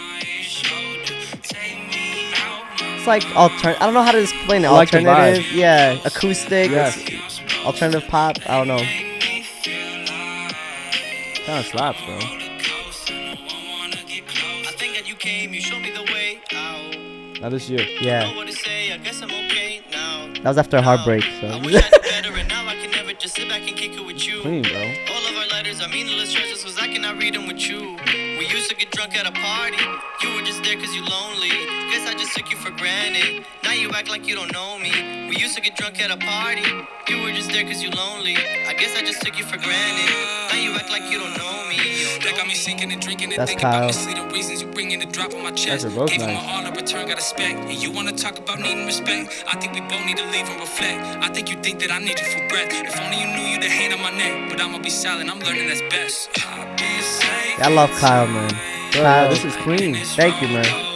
[2.97, 3.81] It's like alternative.
[3.81, 4.67] I don't know how to explain it.
[4.67, 4.93] I like.
[4.93, 5.97] Alternative, yeah.
[6.05, 6.97] Acoustic, Yes.
[7.65, 8.37] alternative pop.
[8.49, 8.83] I don't know.
[11.45, 12.15] Kind of slaps, bro.
[12.17, 12.19] I
[14.77, 17.41] think that you came, you showed me the way out.
[17.41, 17.79] Now this year.
[17.81, 18.33] I don't know Yeah,
[20.43, 21.23] that was after a heartbreak.
[21.41, 23.75] So I wish I knew better, and now I can never just sit back and
[23.75, 24.41] kick it with you.
[24.41, 24.81] Clean, bro.
[25.13, 27.97] All of our letters are meaningless treasures cause I cannot read them with you.
[28.39, 29.83] We used to get drunk at a party.
[30.23, 31.66] You were just there cause you lonely.
[32.17, 33.45] Guess I just took you for granted.
[33.63, 34.91] Now you act like you don't know me.
[35.29, 36.65] We used to get drunk at a party.
[37.09, 38.35] You were just there cause you lonely.
[38.37, 40.09] I guess I just took you for granted.
[40.49, 41.77] Now you act like you don't know me.
[41.77, 42.55] You don't That got me me.
[42.55, 43.77] sinking and drinking and That's thinking Kyle.
[43.85, 44.63] about misleading reasons.
[44.63, 45.85] You bringing the drop on my chest.
[45.85, 46.43] Guys Gave nice.
[46.43, 47.55] my all, in return got a spec.
[47.55, 49.45] And you wanna talk about needing respect?
[49.47, 51.01] I think we both need to leave and reflect.
[51.23, 52.73] I think you think that I need you for breath.
[52.73, 54.49] If only you knew you the hate on my neck.
[54.49, 56.29] But I'ma be silent, I'm learning that's best.
[57.61, 58.49] I love Kyle, man.
[58.93, 59.95] Bro, Kyle, this is clean.
[60.17, 60.86] Thank you, man.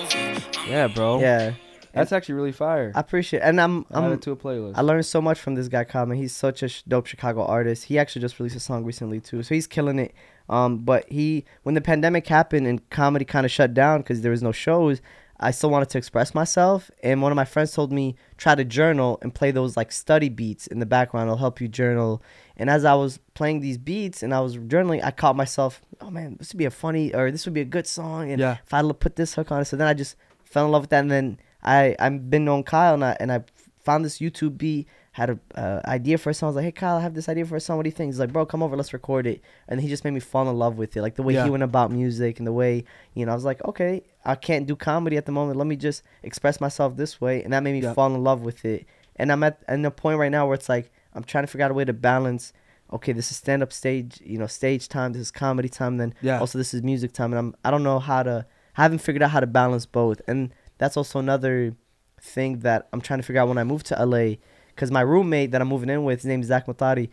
[0.72, 1.20] Yeah, bro.
[1.20, 1.54] Yeah,
[1.94, 2.92] That's actually really fire.
[2.96, 3.42] I appreciate.
[3.42, 4.74] And I'm Add I'm it to a playlist.
[4.76, 5.86] I learned so much from this guy.
[5.94, 7.86] Man, he's such a sh- dope Chicago artist.
[7.86, 10.14] He actually just released a song recently too, so he's killing it.
[10.50, 14.32] Um, but he, when the pandemic happened and comedy kind of shut down because there
[14.32, 15.02] was no shows,
[15.40, 16.92] I still wanted to express myself.
[17.04, 20.30] And one of my friends told me try to journal and play those like study
[20.30, 21.28] beats in the background.
[21.28, 22.22] It'll help you journal.
[22.58, 26.12] And as I was playing these beats and I was journaling, I caught myself, oh
[26.12, 28.30] man, this would be a funny or this would be a good song.
[28.32, 28.58] And Yeah.
[28.64, 30.16] if I put this hook on it, so then I just
[30.52, 31.00] fell in love with that.
[31.02, 33.44] And then I I've been on Kyle and I and I
[33.84, 34.88] found this YouTube beat.
[35.14, 36.48] Had a uh, idea for a song.
[36.48, 37.76] I was like, "Hey Kyle, I have this idea for a song.
[37.76, 40.06] What do you think?" He's like, "Bro, come over, let's record it." And he just
[40.06, 41.44] made me fall in love with it, like the way Yeah.
[41.44, 43.34] he went about music and the way you know.
[43.34, 45.58] I was like, "Okay, I can't do comedy at the moment.
[45.58, 47.94] Let me just express myself this way," and that made me Yeah.
[47.94, 48.86] fall in love with it.
[49.18, 51.66] And I'm at in a point right now where it's like I'm trying to figure
[51.66, 52.54] out a way to balance.
[52.94, 55.12] Okay, this is stand up stage, you know, stage time.
[55.12, 55.98] This is comedy time.
[55.98, 56.40] Then Yeah.
[56.40, 58.46] also this is music time, and I'm I don't know how to.
[58.78, 61.76] I haven't figured out how to balance both, and that's also another
[62.22, 64.36] thing that I'm trying to figure out when I move to LA.
[64.70, 67.10] Because my roommate that I'm moving in with, his name is Zach Matari,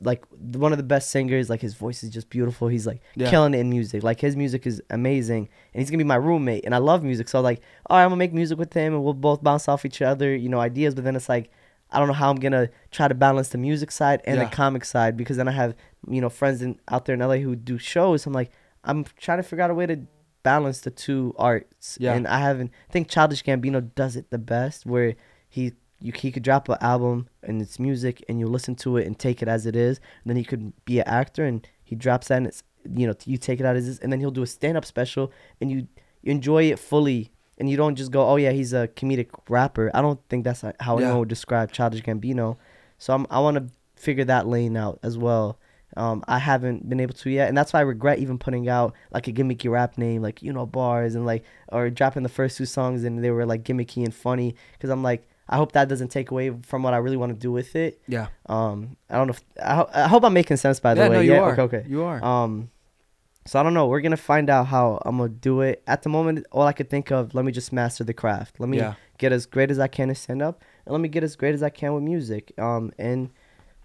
[0.00, 1.48] like one of the best singers.
[1.50, 2.68] Like his voice is just beautiful.
[2.68, 3.30] He's like Yeah.
[3.30, 4.02] killing it in music.
[4.02, 6.64] Like his music is amazing, and he's gonna be my roommate.
[6.64, 9.04] And I love music, so like, all right, I'm gonna make music with him, and
[9.04, 10.94] we'll both bounce off each other, you know, ideas.
[10.94, 11.50] But then it's like,
[11.90, 14.44] I don't know how I'm gonna try to balance the music side and Yeah.
[14.44, 15.74] the comic side because then I have
[16.08, 18.26] you know friends in out there in LA who do shows.
[18.26, 18.50] I'm like,
[18.84, 19.98] I'm trying to figure out a way to
[20.42, 21.96] balance the two arts.
[22.00, 22.14] Yeah.
[22.14, 22.70] And I haven't.
[22.88, 25.14] I think Childish Gambino does it the best, where
[25.48, 29.06] he you he could drop an album and it's music and you listen to it
[29.06, 29.98] and take it as it is.
[30.22, 32.62] And then he could be an actor and he drops that and it's
[32.96, 34.86] you know you take it out as is and then he'll do a stand up
[34.86, 35.30] special
[35.60, 35.86] and you,
[36.22, 39.90] you enjoy it fully and you don't just go oh yeah he's a comedic rapper.
[39.92, 41.04] I don't think that's uh, how Yeah.
[41.04, 42.56] anyone would describe Childish Gambino.
[42.96, 43.66] So I'm, I want to
[44.00, 45.58] figure that lane out as well.
[45.96, 48.94] Um, I haven't been able to yet, and that's why I regret even putting out
[49.10, 52.56] like a gimmicky rap name, like you know bars, and like or dropping the first
[52.58, 54.54] two songs and they were like gimmicky and funny.
[54.72, 57.38] Because I'm like, I hope that doesn't take away from what I really want to
[57.38, 58.00] do with it.
[58.06, 58.28] Yeah.
[58.46, 59.32] Um, I don't know.
[59.32, 61.14] If, I, I hope I'm making sense by the Yeah, way.
[61.16, 61.40] no, you yeah.
[61.40, 61.52] are.
[61.60, 61.78] Okay.
[61.78, 61.88] Okay.
[61.88, 62.22] You are.
[62.24, 62.70] Um,
[63.46, 63.86] so I don't know.
[63.88, 65.82] We're gonna find out how I'm gonna do it.
[65.88, 68.60] At the moment, all I could think of, let me just master the craft.
[68.60, 68.94] Let me Yeah.
[69.18, 71.54] get as great as I can to stand up, and let me get as great
[71.54, 72.52] as I can with music.
[72.58, 73.30] Um, and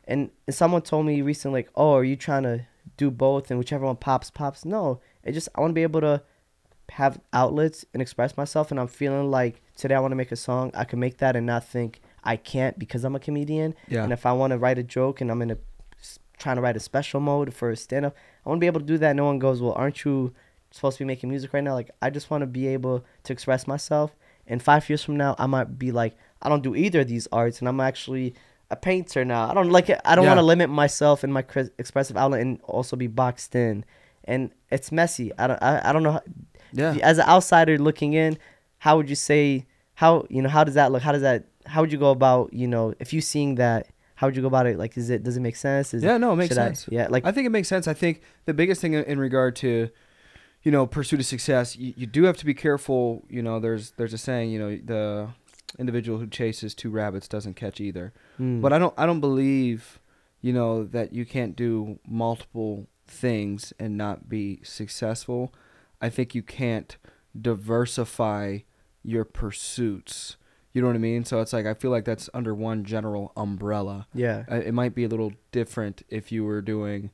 [0.07, 2.65] and someone told me recently, like, oh, are you trying to
[2.97, 4.65] do both and whichever one pops pops?
[4.65, 6.21] No, it just I want to be able to
[6.89, 10.35] have outlets and express myself, and I'm feeling like today I want to make a
[10.35, 10.71] song.
[10.73, 13.75] I can make that and not think I can't because I'm a comedian.
[13.87, 14.03] Yeah.
[14.03, 15.57] And if I want to write a joke and I'm in a
[16.37, 18.81] trying to write a special mode for a stand up, I want to be able
[18.81, 19.15] to do that.
[19.15, 20.33] No one goes, well, aren't you
[20.71, 21.73] supposed to be making music right now?
[21.73, 24.15] Like I just want to be able to express myself.
[24.47, 27.27] And five years from now, I might be like, I don't do either of these
[27.31, 28.35] arts, and I'm actually
[28.71, 29.49] a painter now.
[29.49, 29.99] I don't like it.
[30.05, 30.31] I don't Yeah.
[30.31, 33.85] want to limit myself in my cris- expressive outlet and also be boxed in.
[34.23, 35.31] And it's messy.
[35.37, 35.61] I don't.
[35.61, 36.13] I, I don't know.
[36.13, 36.21] How,
[36.73, 36.95] Yeah.
[37.03, 38.37] As an outsider looking in,
[38.79, 39.65] how would you say?
[39.95, 40.49] How you know?
[40.49, 41.03] How does that look?
[41.03, 41.45] How does that?
[41.67, 42.51] How would you go about?
[42.53, 44.77] You know, if you seeing that, how would you go about it?
[44.79, 45.23] Like, is it?
[45.23, 45.93] Does it make sense?
[45.93, 46.87] Is Yeah, no, it makes should I- sense.
[46.91, 47.87] yeah, like I think it makes sense.
[47.87, 49.89] I think the biggest thing in- in regard to,
[50.63, 53.23] you know, pursuit of success, you, you do have to be careful.
[53.29, 55.27] You know, there's there's a saying, you know, the
[55.79, 58.13] individual who chases two rabbits doesn't catch either.
[58.39, 58.61] Mm.
[58.61, 59.99] But I don't I don't believe,
[60.41, 65.53] you know, that you can't do multiple things and not be successful.
[66.01, 66.97] I think you can't
[67.39, 68.59] diversify
[69.03, 70.37] your pursuits.
[70.73, 71.23] You know what I mean?
[71.23, 74.07] So it's like I feel like that's under one general umbrella.
[74.13, 74.43] yeah.
[74.51, 77.11] Uh, It might be a little different if you were doing,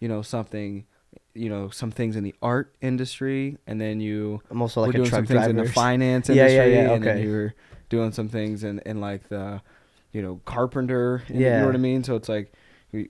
[0.00, 0.84] you know, something,
[1.32, 5.08] you know, some things in the art industry, and then you I'm also like doing
[5.08, 7.22] some things in the finance Yeah, industry, yeah, yeah, and then okay.
[7.22, 7.54] you were
[7.88, 9.60] doing some things in, in like the,
[10.12, 11.22] you know, carpenter.
[11.28, 11.60] You Yeah.
[11.60, 12.02] know what I mean?
[12.04, 12.52] So it's like,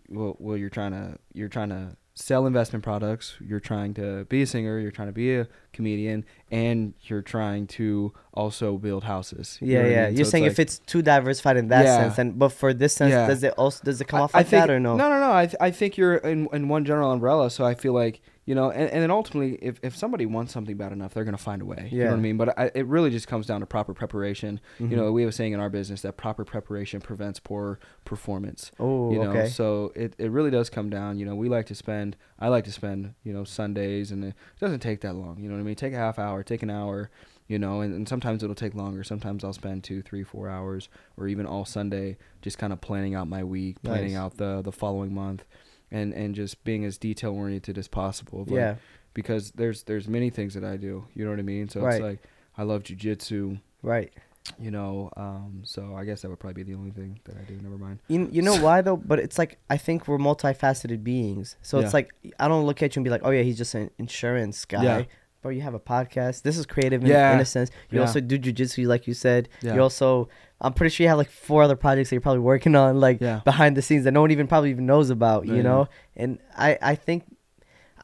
[0.08, 3.36] well, well, you're trying to you're trying to sell investment products.
[3.44, 4.78] You're trying to be a singer.
[4.78, 9.58] You're trying to be a comedian, and you're trying to also build houses.
[9.60, 10.06] You know Yeah, I yeah.
[10.06, 10.16] mean?
[10.16, 11.96] You're So saying like- if it's too diversified in that Yeah.
[11.98, 13.26] sense, and but for this sense, Yeah.
[13.26, 14.96] does it also does it come I- off I like think, that or no?
[14.96, 15.32] No, no, no.
[15.32, 17.50] I, th- I think you're in, in one general umbrella.
[17.50, 20.76] So I feel like you know, and, and then ultimately, if, if somebody wants something
[20.76, 21.88] bad enough, they're gonna find a way.
[21.90, 21.96] Yeah.
[21.98, 22.36] You know what I mean?
[22.36, 24.60] But I, it really just comes down to proper preparation.
[24.78, 24.90] Mhm.
[24.90, 28.70] You know, we have a saying in our business that proper preparation prevents poor performance.
[28.78, 29.48] Oh, you know, okay.
[29.48, 31.18] so it, it really does come down.
[31.18, 32.16] You know, we like to spend.
[32.38, 33.14] I like to spend.
[33.24, 35.38] You know, Sundays, and it doesn't take that long.
[35.40, 35.74] You know what I mean?
[35.74, 37.10] Take a half hour, take an hour.
[37.46, 39.04] You know, and, and sometimes it'll take longer.
[39.04, 40.88] Sometimes I'll spend two, three, four hours,
[41.18, 44.18] or even all Sunday, just kind of planning out my week, planning Nice.
[44.18, 45.44] out the the following month,
[45.90, 48.40] and and just being as detail oriented as possible.
[48.40, 48.74] like, yeah,
[49.14, 51.06] because there's there's many things that I do.
[51.14, 51.68] You know what I mean?
[51.68, 51.94] So Right.
[51.94, 52.18] it's like
[52.56, 53.60] I love jujitsu.
[53.82, 54.12] right.
[54.60, 57.40] You know, um, so I guess that would probably be the only thing that I
[57.44, 57.58] do.
[57.62, 58.00] Never mind.
[58.08, 58.98] You, you know why though?
[58.98, 61.56] But it's like I think we're multifaceted beings.
[61.62, 61.84] So Yeah.
[61.86, 63.90] it's like I don't look at you and be like, oh yeah, he's just an
[63.96, 64.82] insurance guy.
[64.84, 65.04] Yeah.
[65.44, 66.40] Bro, you have a podcast.
[66.40, 67.42] This is creative in, Yeah.
[67.42, 67.70] sense.
[67.90, 68.06] You Yeah.
[68.06, 69.50] also do jujitsu, like you said.
[69.60, 69.74] Yeah.
[69.74, 72.74] You also, I'm pretty sure you have like four other projects that you're probably working
[72.74, 73.40] on, like Yeah.
[73.44, 75.46] behind the scenes that no one even probably even knows about.
[75.46, 77.24] You know, and I, I think.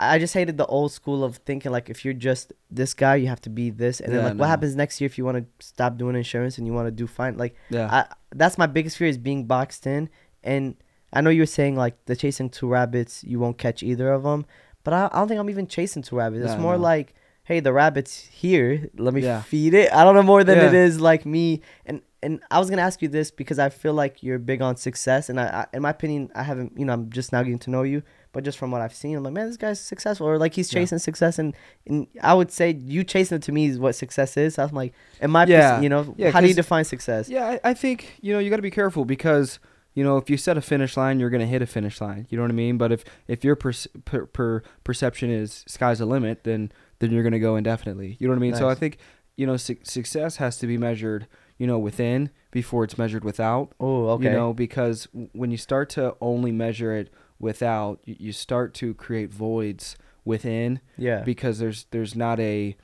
[0.03, 3.27] I just hated the old school of thinking like if you're just this guy, you
[3.29, 4.41] have to be this, and then like no.
[4.41, 6.91] what happens next year if you want to stop doing insurance and you want to
[6.91, 7.37] do fine?
[7.37, 7.87] Like Yeah.
[7.91, 10.09] I, that's my biggest fear is being boxed in.
[10.43, 10.77] And
[11.13, 14.23] I know you were saying like the chasing two rabbits, you won't catch either of
[14.23, 14.47] them.
[14.85, 16.45] But I, I don't think I'm even chasing two rabbits.
[16.47, 16.83] It's No, more no.
[16.83, 17.13] like,
[17.51, 18.89] hey, the rabbit's here.
[18.97, 19.43] Let me Yeah.
[19.43, 19.93] feed it.
[19.93, 20.85] I don't know more than it Yeah.
[20.87, 21.63] is like me.
[21.85, 24.77] And and I was gonna ask you this because I feel like you're big on
[24.77, 25.29] success.
[25.31, 26.79] And I, I in my opinion, I haven't.
[26.79, 28.03] You know, I'm just now getting to know you.
[28.33, 30.73] But just from what I've seen, I'm like, man, this guy's successful, or like he's
[30.73, 30.81] Yeah.
[30.81, 31.53] chasing success, and,
[31.89, 34.55] and I would say you chasing it to me is what success is.
[34.55, 35.59] So I'm like, in my, Yeah.
[35.59, 37.29] yeah, you know, Yeah, how do you define success?
[37.29, 39.59] Yeah, I, I think you know you got to be careful because
[39.95, 42.27] you know if you set a finish line, you're gonna hit a finish line.
[42.31, 42.77] You know what I mean?
[42.79, 43.73] But if if your per,
[44.05, 46.71] per, per perception is sky's the limit, then
[47.01, 48.17] then you're gonna go indefinitely.
[48.19, 48.55] You know what I mean?
[48.55, 48.99] So I think
[49.37, 51.27] you know su- success has to be measured
[51.59, 53.73] you know within before it's measured without.
[53.81, 54.25] Oh, okay.
[54.25, 58.75] You know because w- when you start to only measure it without, you, you start
[58.75, 61.23] to create voids within yeah.
[61.23, 62.77] because there's there's not a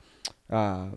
[0.51, 0.87] uh,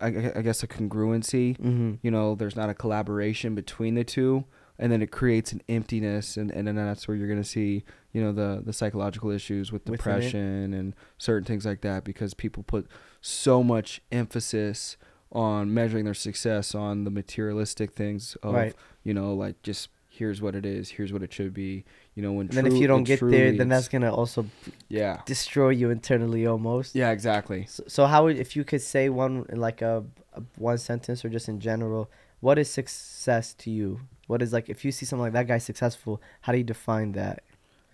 [0.00, 1.94] I, I guess a congruency mm-hmm.
[2.02, 4.44] you know there's not a collaboration between the two
[4.80, 7.84] and then it creates an emptiness and, and then that's where you're going to see
[8.12, 12.62] you know the the psychological issues with depression and certain things like that because people
[12.64, 12.86] put
[13.20, 14.96] so much emphasis
[15.32, 18.74] on measuring their success on the materialistic things of Right.
[19.04, 22.32] you know like just here's what it is here's what it should be you know
[22.32, 24.46] when And then if you don't get there, then that's gonna also
[24.88, 26.94] yeah destroy you internally almost.
[26.96, 30.04] yeah exactly So, so how would if you could say one like a,
[30.34, 32.10] a one sentence or just in general,
[32.40, 34.00] what is success to you?
[34.30, 37.12] What is like if you see something like that guy successful, how do you define
[37.12, 37.42] that?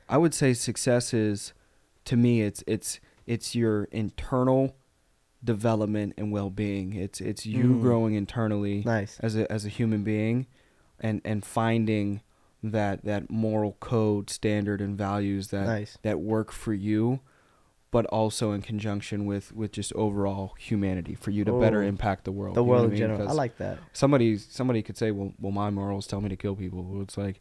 [0.06, 1.54] I would say success is,
[2.04, 4.76] to me, it's it's it's your internal
[5.42, 6.92] development and well-being.
[6.92, 7.80] It's it's you Mm.
[7.80, 9.18] growing internally Nice.
[9.20, 10.46] as a as a human being,
[11.00, 12.20] and and finding
[12.62, 15.96] that that moral code, standard, and values that Nice.
[16.02, 17.20] that work for you,
[17.96, 21.86] but also in conjunction with with just overall humanity for you to better Oh.
[21.94, 22.54] impact the world.
[22.54, 22.98] The world I in mean?
[22.98, 23.28] general.
[23.28, 23.78] I like that.
[23.92, 26.82] somebody somebody could say, well, well, my morals tell me to kill people.
[26.82, 27.40] Well, It's like,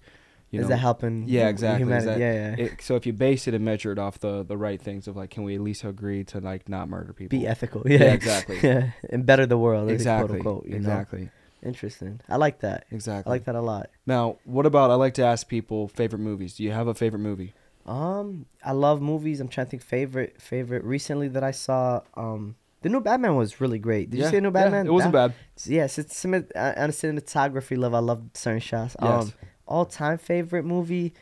[0.51, 1.15] you is know, that helping?
[1.27, 1.83] yeah, exactly.
[1.83, 2.05] Humanity?
[2.11, 2.65] that- yeah, yeah.
[2.65, 5.13] it, so if you base it and measure it off the the right things of
[5.21, 7.37] like, can we at least agree to like not murder people?
[7.37, 7.81] Be ethical.
[7.85, 8.59] Yeah, Yeah, exactly.
[8.69, 9.89] yeah, and better the world.
[9.91, 10.39] Exactly.
[10.39, 10.83] Quote unquote, you know?
[10.85, 11.29] exactly.
[11.63, 12.21] Interesting.
[12.29, 12.85] I like that.
[12.91, 13.29] Exactly.
[13.29, 13.85] I like that a lot.
[14.05, 14.91] Now, what about?
[14.91, 16.51] I like to ask people favorite movies.
[16.55, 17.53] Do you have a favorite movie?
[17.86, 19.39] Um, I love movies.
[19.39, 22.01] I'm trying to think favorite favorite recently that I saw.
[22.15, 24.09] Um, the new Batman was really great.
[24.11, 24.88] Did you see the new yeah, Batman?
[24.88, 25.36] it wasn't That- bad.
[25.65, 27.97] Yes, it's some on a cinematography level.
[27.97, 28.95] I love certain shots.
[29.01, 29.23] Yes.
[29.25, 29.33] Um,
[29.67, 31.13] all time favorite movie.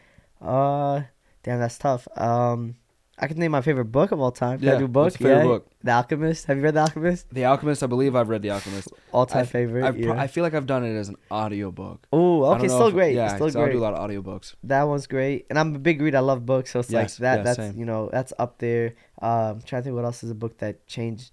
[0.41, 1.01] Uh,
[1.43, 2.07] damn, that's tough.
[2.18, 2.76] Um,
[3.20, 4.59] I can name my favorite book of all time.
[4.59, 5.03] Can I Yeah, do book?
[5.05, 5.47] what's your favorite yeah.
[5.47, 5.68] book?
[5.84, 6.45] The Alchemist.
[6.45, 7.28] Have you read The Alchemist?
[7.32, 7.84] The Alchemist.
[7.84, 8.88] I believe I've read The Alchemist.
[9.11, 9.84] All time I've- favorite.
[9.86, 10.22] I've pro- yeah.
[10.22, 12.07] I feel like I've done it as an audiobook.
[12.11, 13.16] Oh, okay, still if- great.
[13.16, 14.55] Yeah, still 'cause I'll do a lot of audiobooks.
[14.64, 16.18] That one's great, and I'm a big reader.
[16.18, 17.38] I love books, so it's Yes, like that.
[17.38, 17.78] yeah, that's same.
[17.78, 18.93] you know that's up there.
[19.22, 21.32] Um, trying to think what else is a book that changed.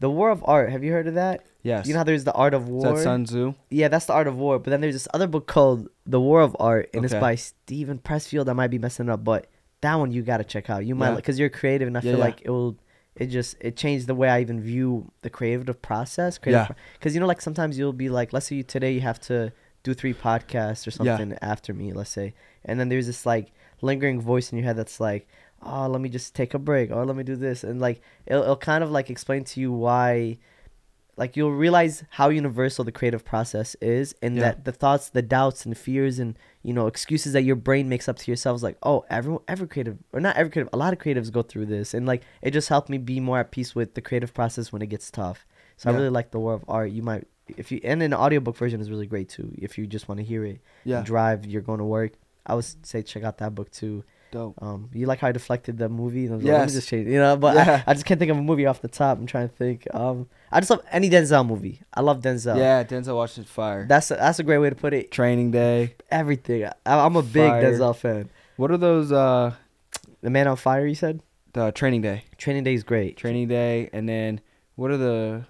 [0.00, 0.70] The War of Art.
[0.70, 1.44] Have you heard of that?
[1.62, 1.86] Yes.
[1.86, 2.82] You know how there's the Art of Is War.
[2.94, 3.54] that Sun Tzu?
[3.70, 4.58] Yeah, that's the Art of War.
[4.58, 7.98] But then there's this other book called The War of Art, and it's by Steven
[7.98, 8.48] Pressfield.
[8.48, 9.46] I might be messing up, but
[9.82, 10.84] that one you gotta check out.
[10.86, 11.16] You might Yeah.
[11.16, 12.24] because you're creative, and I Yeah, feel yeah.
[12.24, 12.76] like it will.
[13.14, 16.38] It just it changed the way I even view the creative process.
[16.38, 16.74] Creative Yeah.
[16.94, 19.52] Because you know, like sometimes you'll be like, let's say you today you have to
[19.82, 21.16] do three podcasts or Yeah.
[21.18, 22.32] something after me, let's say,
[22.64, 23.52] and then there's this like
[23.82, 25.26] lingering voice in your head that's like,
[25.62, 28.42] oh, let me just take a break, or let me do this, and like it'll,
[28.44, 30.38] it'll kind of like explain to you why
[31.16, 34.42] like you'll realize how universal the creative process is and Yeah.
[34.42, 38.08] that the thoughts the doubts and fears and you know excuses that your brain makes
[38.08, 40.92] up to yourself is like oh everyone every creative or not every creative a lot
[40.92, 41.92] of creatives go through this.
[41.94, 44.80] And like it just helped me be more at peace with the creative process when
[44.82, 45.46] it gets tough.
[45.76, 46.90] So i really like the war of art.
[46.92, 50.08] You might if you and an audiobook version is really great too if you just
[50.08, 51.02] want to hear it Yeah.
[51.02, 52.12] drive you're going to work.
[52.46, 54.02] I would say check out that book too
[54.32, 54.60] Dope.
[54.60, 56.24] um, you like how I deflected the movie?
[56.24, 57.36] And I was like, Let me just change, you know.
[57.36, 57.82] But Yeah.
[57.86, 59.18] I, I just can't think of a movie off the top.
[59.18, 59.86] I'm trying to think.
[59.94, 61.80] Um, I just love any Denzel movie.
[61.94, 62.56] I love Denzel.
[62.56, 63.86] Yeah, Denzel Washington's fire.
[63.86, 65.12] That's a, that's a great way to put it.
[65.12, 65.94] Training Day.
[66.10, 66.64] Everything.
[66.64, 67.62] I, I'm a big Fire.
[67.62, 68.30] Denzel fan.
[68.56, 69.12] What are those?
[69.12, 69.54] Uh,
[70.22, 70.86] The Man on Fire.
[70.86, 71.20] You said
[71.52, 72.24] the Training Day.
[72.38, 73.16] Training Day is great.
[73.18, 74.40] Training Day, and then
[74.76, 75.44] what are the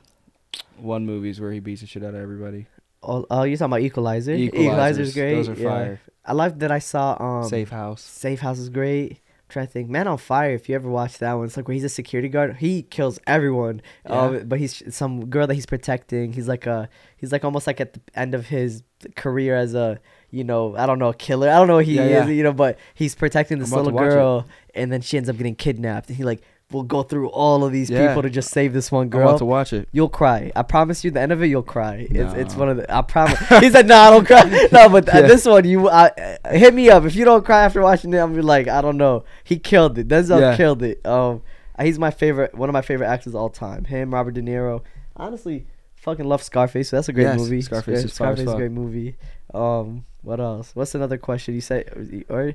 [0.77, 2.67] one movies where he beats the shit out of everybody?
[3.05, 4.33] Oh, oh, you're talking about Equalizer.
[4.33, 4.55] Equalizers.
[4.55, 5.35] Equalizer's great.
[5.35, 6.01] Those are fire.
[6.25, 8.03] I like that I saw um Safe House.
[8.03, 9.13] Safe House is great.
[9.13, 10.55] I'm trying to think, Man on Fire.
[10.55, 12.57] If you ever watch that one, it's like where he's a security guard.
[12.57, 13.83] He kills everyone.
[14.07, 16.33] Um, but he's some girl that he's protecting.
[16.33, 18.83] He's like a he's like almost like at the end of his
[19.17, 19.99] career as a
[20.31, 21.51] you know I don't know a killer.
[21.51, 22.29] I don't know what he Yeah, is.
[22.29, 22.33] yeah.
[22.33, 25.29] You know, but he's protecting this I'm about to little girl, and then she ends
[25.29, 26.09] up getting kidnapped.
[26.09, 26.43] And he like
[26.73, 28.09] will go through all of these Yeah.
[28.09, 29.29] people to just save this one girl.
[29.29, 29.89] about to watch it.
[29.93, 30.51] You'll cry.
[30.57, 31.11] I promise you.
[31.11, 32.07] The end of it, you'll cry.
[32.11, 32.95] It's it's one of the.
[32.95, 33.39] I promise.
[33.61, 35.29] he said, "No, I don't cry." No, but th- Yeah.
[35.29, 36.11] this one, you uh,
[36.51, 38.19] hit me up if you don't cry after watching it.
[38.19, 39.25] I'm be like, I don't know.
[39.45, 40.09] He killed it.
[40.09, 40.57] Denzel Yeah.
[40.57, 41.05] killed it.
[41.07, 41.43] Um,
[41.81, 42.55] he's my favorite.
[42.55, 43.85] One of my favorite actors of all time.
[43.85, 44.83] Him, Robert De Niro.
[45.17, 45.67] Honestly,
[45.97, 46.89] fucking love Scarface.
[46.89, 47.61] So that's a great Yes, movie.
[47.63, 49.17] Scarface Scar- is Scarface is a great movie.
[49.55, 50.71] Um, what else?
[50.75, 51.85] What's another question you say?
[52.29, 52.53] Or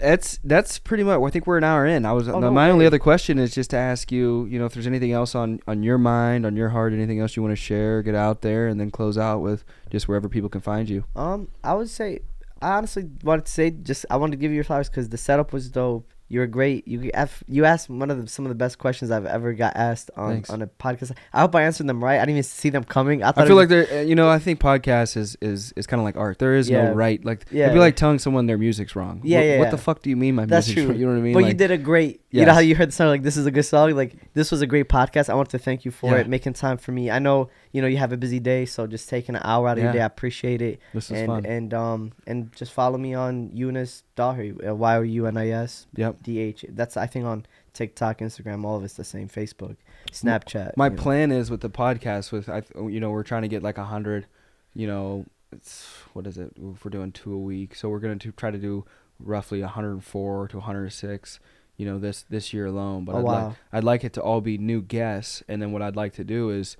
[0.00, 1.20] That's that's pretty much.
[1.20, 2.04] I think we're an hour in.
[2.04, 4.66] I was Oh, no my only other question is just to ask you, you know,
[4.66, 7.52] if there's anything else on on your mind, on your heart, anything else you want
[7.52, 10.88] to share, get out there, and then close out with just wherever people can find
[10.88, 11.04] you.
[11.16, 12.20] Um, I would say,
[12.60, 15.18] I honestly wanted to say just I wanted to give you your flowers because the
[15.18, 16.12] setup was dope.
[16.30, 16.86] You were great.
[16.86, 17.10] You
[17.46, 20.34] you asked one of the, some of the best questions I've ever got asked on
[20.34, 20.50] Thanks.
[20.50, 21.12] on a podcast.
[21.32, 22.16] I hope I answered them right.
[22.16, 23.22] I didn't even see them coming.
[23.22, 26.00] I, I feel like there, uh, you know, I think podcast is is is kind
[26.00, 26.38] of like art.
[26.38, 26.88] There is Yeah.
[26.88, 27.24] no right.
[27.24, 27.64] Like Yeah.
[27.64, 29.22] it'd be like telling someone their music's wrong.
[29.24, 29.70] Yeah, what, yeah, What yeah.
[29.70, 30.90] the fuck do you mean my that's music's true.
[30.92, 31.00] wrong?
[31.00, 31.32] You know what I mean?
[31.34, 32.20] But you did a great.
[32.30, 33.92] You know how you heard the song like this is a good song.
[33.96, 35.30] Like this was a great podcast.
[35.30, 37.10] I want to thank you for it, making time for me.
[37.10, 39.78] I know you know you have a busy day, so just taking an hour out
[39.78, 40.80] of your day, I appreciate it.
[40.94, 41.46] This is and fun.
[41.46, 45.48] and um and just follow me on Younis Daher, uh, Y O U N I
[45.50, 46.22] S Yep.
[46.22, 46.64] D H.
[46.70, 47.44] That's I think on
[47.74, 49.28] TikTok, Instagram, all of it's the same.
[49.28, 49.76] Facebook,
[50.10, 50.76] Snapchat.
[50.76, 51.02] My you know.
[51.02, 53.84] plan is with the podcast with I you know we're trying to get like a
[53.84, 54.26] hundred,
[54.74, 56.52] you know, it's what is it?
[56.56, 58.84] If we're doing two a week, so we're gonna do, try to do
[59.20, 61.40] roughly 104 to 106,
[61.76, 63.04] you know, this this year alone.
[63.04, 63.46] But Oh, I'd wow.
[63.48, 66.24] like I'd like it to all be new guests, and then what I'd like to
[66.24, 66.76] do is.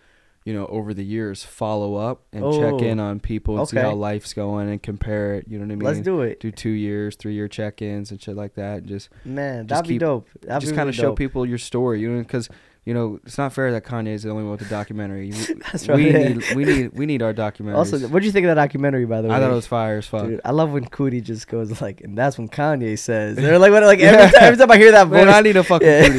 [0.48, 3.76] You know, over the years, follow up and check Oh, in on people and see
[3.76, 5.44] how life's going and compare it.
[5.46, 5.84] You know what I mean?
[5.84, 8.78] Let's do it, do two years, three year check ins and shit like that.
[8.78, 9.66] And just man.
[9.66, 10.26] just That'd be keep- dope.
[10.40, 12.48] That'd just be kind really of show people your story, you know, because
[12.88, 15.26] you know it's not fair that Kanye is the only one with the documentary.
[15.48, 17.76] We- That's we need we need we need our documentary.
[17.78, 19.04] Also, what do you think of that documentary?
[19.04, 20.26] By the way, I thought it was fire as fuck.
[20.26, 23.36] Dude, I love when Coodie just goes like, and that's when Kanye says.
[23.36, 24.30] They're like, what, like every, Yeah.
[24.30, 25.24] time, every time I hear that voice.
[25.26, 26.08] Man, I need a fucking Yeah.
[26.08, 26.12] Coodie.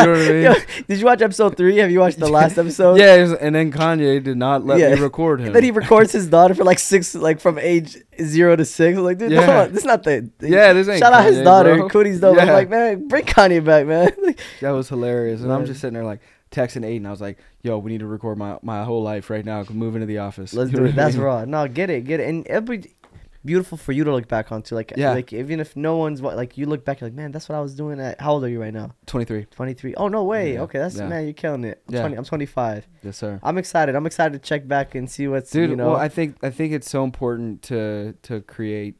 [0.00, 0.42] You know what I mean?
[0.42, 0.54] Yo,
[0.88, 1.76] did you watch episode three?
[1.76, 2.98] Have you watched the last episode?
[2.98, 4.94] yeah, and then Kanye did not let Yeah.
[4.96, 5.52] me record him.
[5.52, 8.96] Then he records his daughter for like six, like from age zero to six.
[8.98, 9.46] I'm like, dude, Yeah.
[9.46, 10.30] no, this is not the.
[10.40, 11.88] Yeah, this ain't Shout out his daughter, bro.
[11.88, 12.40] Coodie's daughter.
[12.40, 14.10] I'm like, man, bring Kanye back, man.
[14.22, 17.06] Like, that was hilarious, and I'm just sitting there like texting Aiden.
[17.06, 19.64] I was like, "Yo, we need to record my my whole life right now.
[19.70, 20.52] Move into the office.
[20.54, 20.94] Let's do it.
[20.94, 21.44] That's raw.
[21.44, 22.90] No, get it, get it, and be
[23.44, 24.74] beautiful for you to look back on too.
[24.74, 25.12] Like, Yeah.
[25.12, 27.60] like even if no one's like, you look back, you're like, man, that's what I
[27.60, 27.98] was doing.
[28.00, 28.94] At how old are you right now?
[29.06, 29.46] 23.
[29.50, 29.94] 23.
[29.94, 30.54] Oh no way.
[30.54, 31.08] Yeah, Okay, that's yeah.
[31.08, 31.82] man, you're killing it.
[31.88, 32.00] I'm Yeah.
[32.02, 32.16] 20.
[32.16, 32.86] I'm 25.
[33.02, 33.40] Yes, sir.
[33.42, 33.94] I'm excited.
[33.96, 35.88] I'm excited to check back and see what's dude you know.
[35.92, 38.96] well i think i think it's so important to to create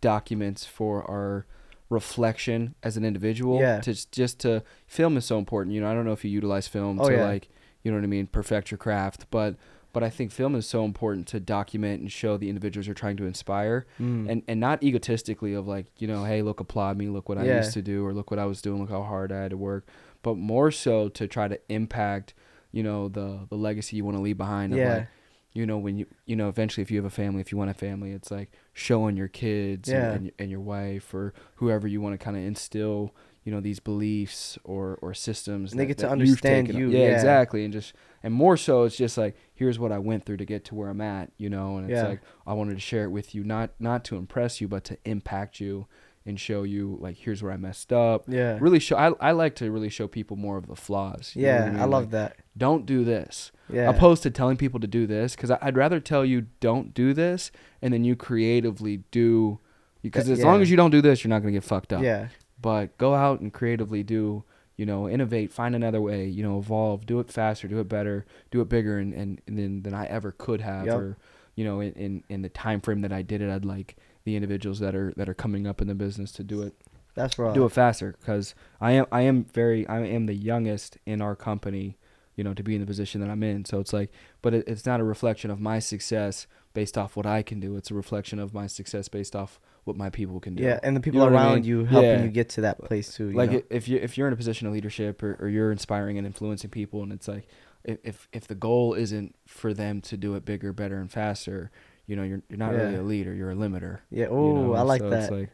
[0.00, 1.46] documents for our
[1.90, 3.80] reflection as an individual Yeah.
[3.80, 6.30] to just, just to film is so important you know i don't know if you
[6.30, 7.48] utilize film Oh, to like
[7.82, 9.56] you know what i mean perfect your craft but
[9.92, 13.16] but I think film is so important to document and show the individuals you're trying
[13.18, 14.28] to inspire, Mm.
[14.30, 17.44] and and not egotistically of like you know, hey, look, applaud me, look what I
[17.56, 19.56] used to do, or look what I was doing, look how hard I had to
[19.56, 19.86] work,
[20.22, 22.34] but more so to try to impact,
[22.72, 24.72] you know, the the legacy you want to leave behind.
[24.72, 24.94] Of Yeah.
[24.94, 25.06] like,
[25.54, 27.70] you know, when you you know, eventually, if you have a family, if you want
[27.70, 30.10] a family, it's like showing your kids Yeah.
[30.12, 33.14] and, and, and your wife or whoever you want to kind of instill,
[33.44, 35.72] you know, these beliefs or or systems.
[35.72, 36.90] And they that- get to understand you.
[36.90, 37.14] Yeah, yeah.
[37.14, 40.44] exactly, and just and more so, it's just like here's what I went through to
[40.44, 42.08] get to where I'm at, you know, and it's Yeah.
[42.08, 44.98] like I wanted to share it with you, not not to impress you, but to
[45.04, 45.86] impact you
[46.26, 48.24] and show you like here's where I messed up.
[48.28, 48.58] Yeah.
[48.60, 48.96] Really show.
[48.96, 51.32] I, I like to really show people more of the flaws.
[51.34, 51.90] you know what Yeah, I, mean?
[51.90, 52.36] love Like, that.
[52.56, 53.88] Don't do this Yeah.
[53.88, 57.50] opposed to telling people to do this because i'd rather tell you don't do this
[57.80, 59.58] and then you creatively do
[60.02, 62.02] because as long as you don't do this you're not going to get fucked up
[62.02, 62.28] Yeah.
[62.60, 64.44] but go out and creatively do
[64.78, 68.24] you know innovate find another way you know evolve do it faster do it better
[68.50, 70.96] do it bigger and, and, and than, than i ever could have Yep.
[70.96, 71.18] or
[71.56, 74.34] you know in, in in the time frame that i did it i'd like the
[74.36, 76.74] individuals that are that are coming up in the business to do it
[77.14, 77.52] That's right.
[77.54, 81.34] do it faster because I am I am very I am the youngest in our
[81.34, 81.96] company,
[82.36, 83.64] you know, to be in the position that I'm in.
[83.64, 84.12] So it's like,
[84.42, 87.74] but it, it's not a reflection of my success based off what I can do.
[87.76, 89.58] It's a reflection of my success based off
[89.88, 90.62] what my people can do.
[90.62, 91.64] Yeah, and the You people know what I around mean?
[91.64, 92.22] you helping Yeah.
[92.22, 93.30] you get to that place too.
[93.30, 93.62] You like know?
[93.70, 96.70] if you if you're in a position of leadership or, or you're inspiring and influencing
[96.70, 97.48] people, and it's like
[97.84, 101.70] if if the goal isn't for them to do it bigger, better, and faster,
[102.06, 103.34] you know, you're you're not really a leader.
[103.34, 103.98] You're a limiter.
[104.10, 104.24] yeah.
[104.26, 104.74] you Oh, know?
[104.74, 105.32] I like So that.
[105.32, 105.50] like,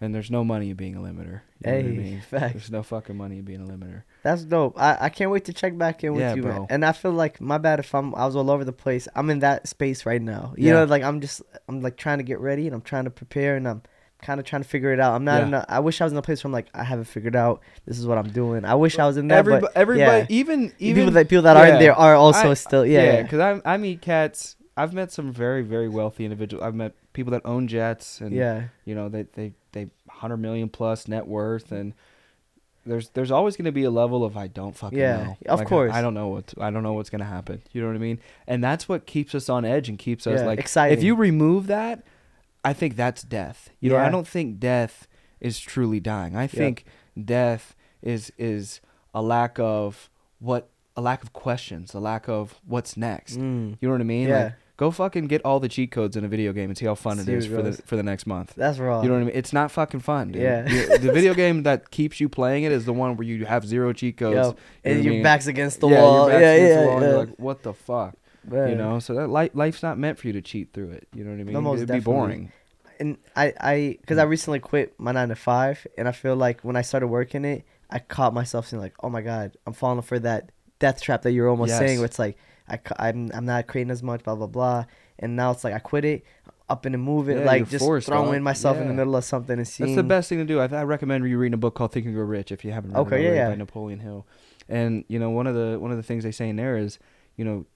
[0.00, 1.40] and there's no money in being a limiter.
[1.64, 2.22] You know what I Hey, mean?
[2.30, 4.02] There's no fucking money in being a limiter.
[4.22, 4.78] That's dope.
[4.80, 6.56] I, I can't wait to check back in with Yeah, you, man.
[6.56, 6.66] bro.
[6.70, 9.06] And I feel like my bad if I'm I was all over the place.
[9.14, 10.54] I'm in that space right now.
[10.56, 10.72] You Yeah.
[10.74, 13.56] know, like I'm just I'm like trying to get ready and I'm trying to prepare
[13.56, 13.82] and I'm
[14.22, 15.14] kind of trying to figure it out.
[15.14, 15.46] I'm not Yeah.
[15.48, 17.36] in a, I wish I was in a place where I'm like I haven't figured
[17.36, 17.60] out.
[17.86, 18.64] This is what I'm doing.
[18.64, 19.38] I wish I was in there.
[19.38, 20.26] Everybody, but everybody, yeah.
[20.40, 23.22] even even people that people that aren't there are also I- still yeah.
[23.22, 24.56] because I I meet cats.
[24.76, 26.64] I've met some very very wealthy individuals.
[26.64, 28.64] I've met people that own jets and yeah.
[28.84, 31.94] you know they they they hundred million plus net worth and
[32.86, 35.36] there's there's always going to be a level of I don't fucking Yeah, know.
[35.48, 35.92] of Like, course.
[35.94, 37.62] I, don't know what I don't know what's going to happen.
[37.72, 38.20] You know what I mean?
[38.46, 40.98] And that's what keeps us on edge and keeps us Yeah, like exciting.
[40.98, 42.04] If you remove that,
[42.62, 43.70] I think that's death.
[43.80, 45.06] You know, I don't think death
[45.40, 46.36] is truly dying.
[46.36, 46.84] I think
[47.22, 48.80] death is is
[49.14, 53.38] a lack of what a lack of questions, a lack of what's next.
[53.38, 53.78] Mm.
[53.80, 54.28] You know what I mean?
[54.28, 54.44] Yeah.
[54.44, 56.94] Like go fucking get all the cheat codes in a video game and see how
[56.94, 58.54] fun it is for the for the next month.
[58.56, 59.02] That's raw.
[59.02, 59.34] You know what I mean?
[59.36, 60.42] It's not fucking fun, dude.
[60.42, 60.68] Yeah.
[60.68, 63.66] You- the video game that keeps you playing it is the one where you have
[63.66, 64.34] zero cheat codes.
[64.34, 65.22] Yo, you know and what I your mean?
[65.22, 66.28] back's against the yeah, wall.
[66.30, 67.08] Your back's yeah, against yeah, the wall, and yeah.
[67.10, 68.14] You're like, what the fuck?
[68.46, 68.76] You Man.
[68.78, 71.08] know, so that li- life's not meant for you to cheat through it.
[71.14, 71.52] You know what I mean?
[71.54, 72.12] No, most It'd be definitely.
[72.12, 72.52] boring.
[73.00, 76.60] and I, I, because I recently quit my nine to five, and I feel like
[76.60, 80.02] when I started working it, I caught myself saying like, "Oh my god, I'm falling
[80.02, 81.78] for that death trap that you're almost Yes.
[81.78, 82.36] saying." Where it's like,
[82.68, 84.84] I, I'm, I'm not creating as much, blah blah blah,
[85.18, 86.24] and now it's like I quit it,
[86.68, 88.42] up and move it, Yeah, like just forced, throwing dog.
[88.42, 89.90] myself in the middle of something and seeing.
[89.90, 90.60] That's the best thing to do.
[90.60, 92.92] I, I recommend you reading a book called Think and Grow Rich if you haven't
[92.92, 93.48] read Okay, it yeah, already yeah.
[93.50, 94.26] by Napoleon Hill.
[94.68, 96.98] And you know, one of the one of the things they say in there is,
[97.36, 97.66] you know,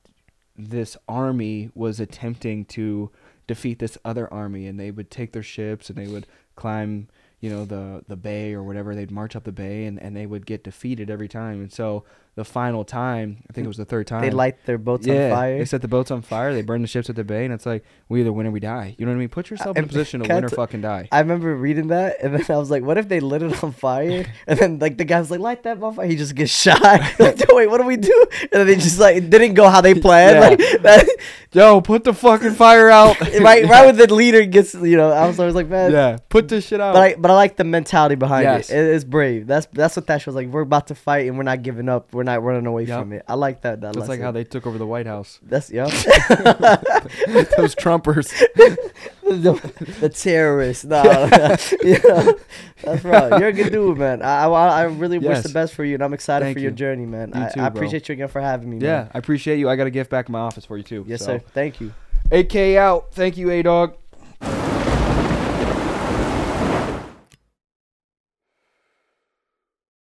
[0.56, 3.10] this army was attempting to
[3.46, 6.26] defeat this other army, and they would take their ships and they would
[6.56, 7.08] climb,
[7.40, 8.94] you know, the the bay or whatever.
[8.94, 11.60] They'd march up the bay, and and they would get defeated every time.
[11.60, 12.04] And so
[12.38, 15.24] the final time, I think it was the third time, They light their boats yeah,
[15.24, 15.58] on fire.
[15.58, 16.54] They set the boats on fire.
[16.54, 18.60] They burn the ships at the bay, and it's like we either win or we
[18.60, 18.94] die.
[18.96, 19.28] You know what I mean?
[19.28, 21.08] Put yourself in a position to win or fucking die.
[21.10, 23.72] I remember reading that, and then I was like, "What if they lit it on
[23.72, 26.80] fire?" And then like the guy's like, "Light that on fire!" He just gets shot.
[27.18, 28.26] like, wait, what do we do?
[28.42, 30.36] And then they just like it didn't go how they planned.
[30.36, 30.48] Yeah.
[30.48, 31.08] Like, that,
[31.52, 33.18] Yo, put the fucking fire out.
[33.20, 36.46] right, right when the leader gets, you know, I was always like, "Man, yeah, put
[36.46, 36.92] this shit out.
[36.94, 38.70] But I but I like the mentality behind Yes.
[38.70, 38.76] it.
[38.78, 38.94] it.
[38.94, 39.46] It's brave.
[39.46, 40.34] That's that's what that shows.
[40.34, 42.12] Like we're about to fight and we're not giving up.
[42.12, 42.98] We're not running away Yep.
[43.00, 43.24] from it.
[43.26, 43.80] I like that.
[43.80, 45.38] That That's like how they took over the White House.
[45.42, 45.84] That's yeah.
[47.56, 48.28] Those Trumpers.
[49.22, 50.84] the, the terrorists.
[50.84, 51.02] No,
[51.82, 52.32] yeah,
[52.82, 53.38] that's right.
[53.40, 54.22] You're a good dude, man.
[54.22, 56.70] I I, I really wish the best for you, and I'm excited Thank for your
[56.70, 56.76] you.
[56.76, 57.32] journey, man.
[57.34, 57.78] You I, too, I bro.
[57.78, 58.78] appreciate you again for having me.
[58.78, 59.10] yeah, man.
[59.14, 59.68] I appreciate you.
[59.68, 61.04] I got a gift back in my office for you too.
[61.06, 61.38] Yes, so.
[61.38, 61.44] sir.
[61.52, 61.92] Thank you.
[62.30, 63.12] AK out.
[63.12, 63.96] Thank you, A Dog.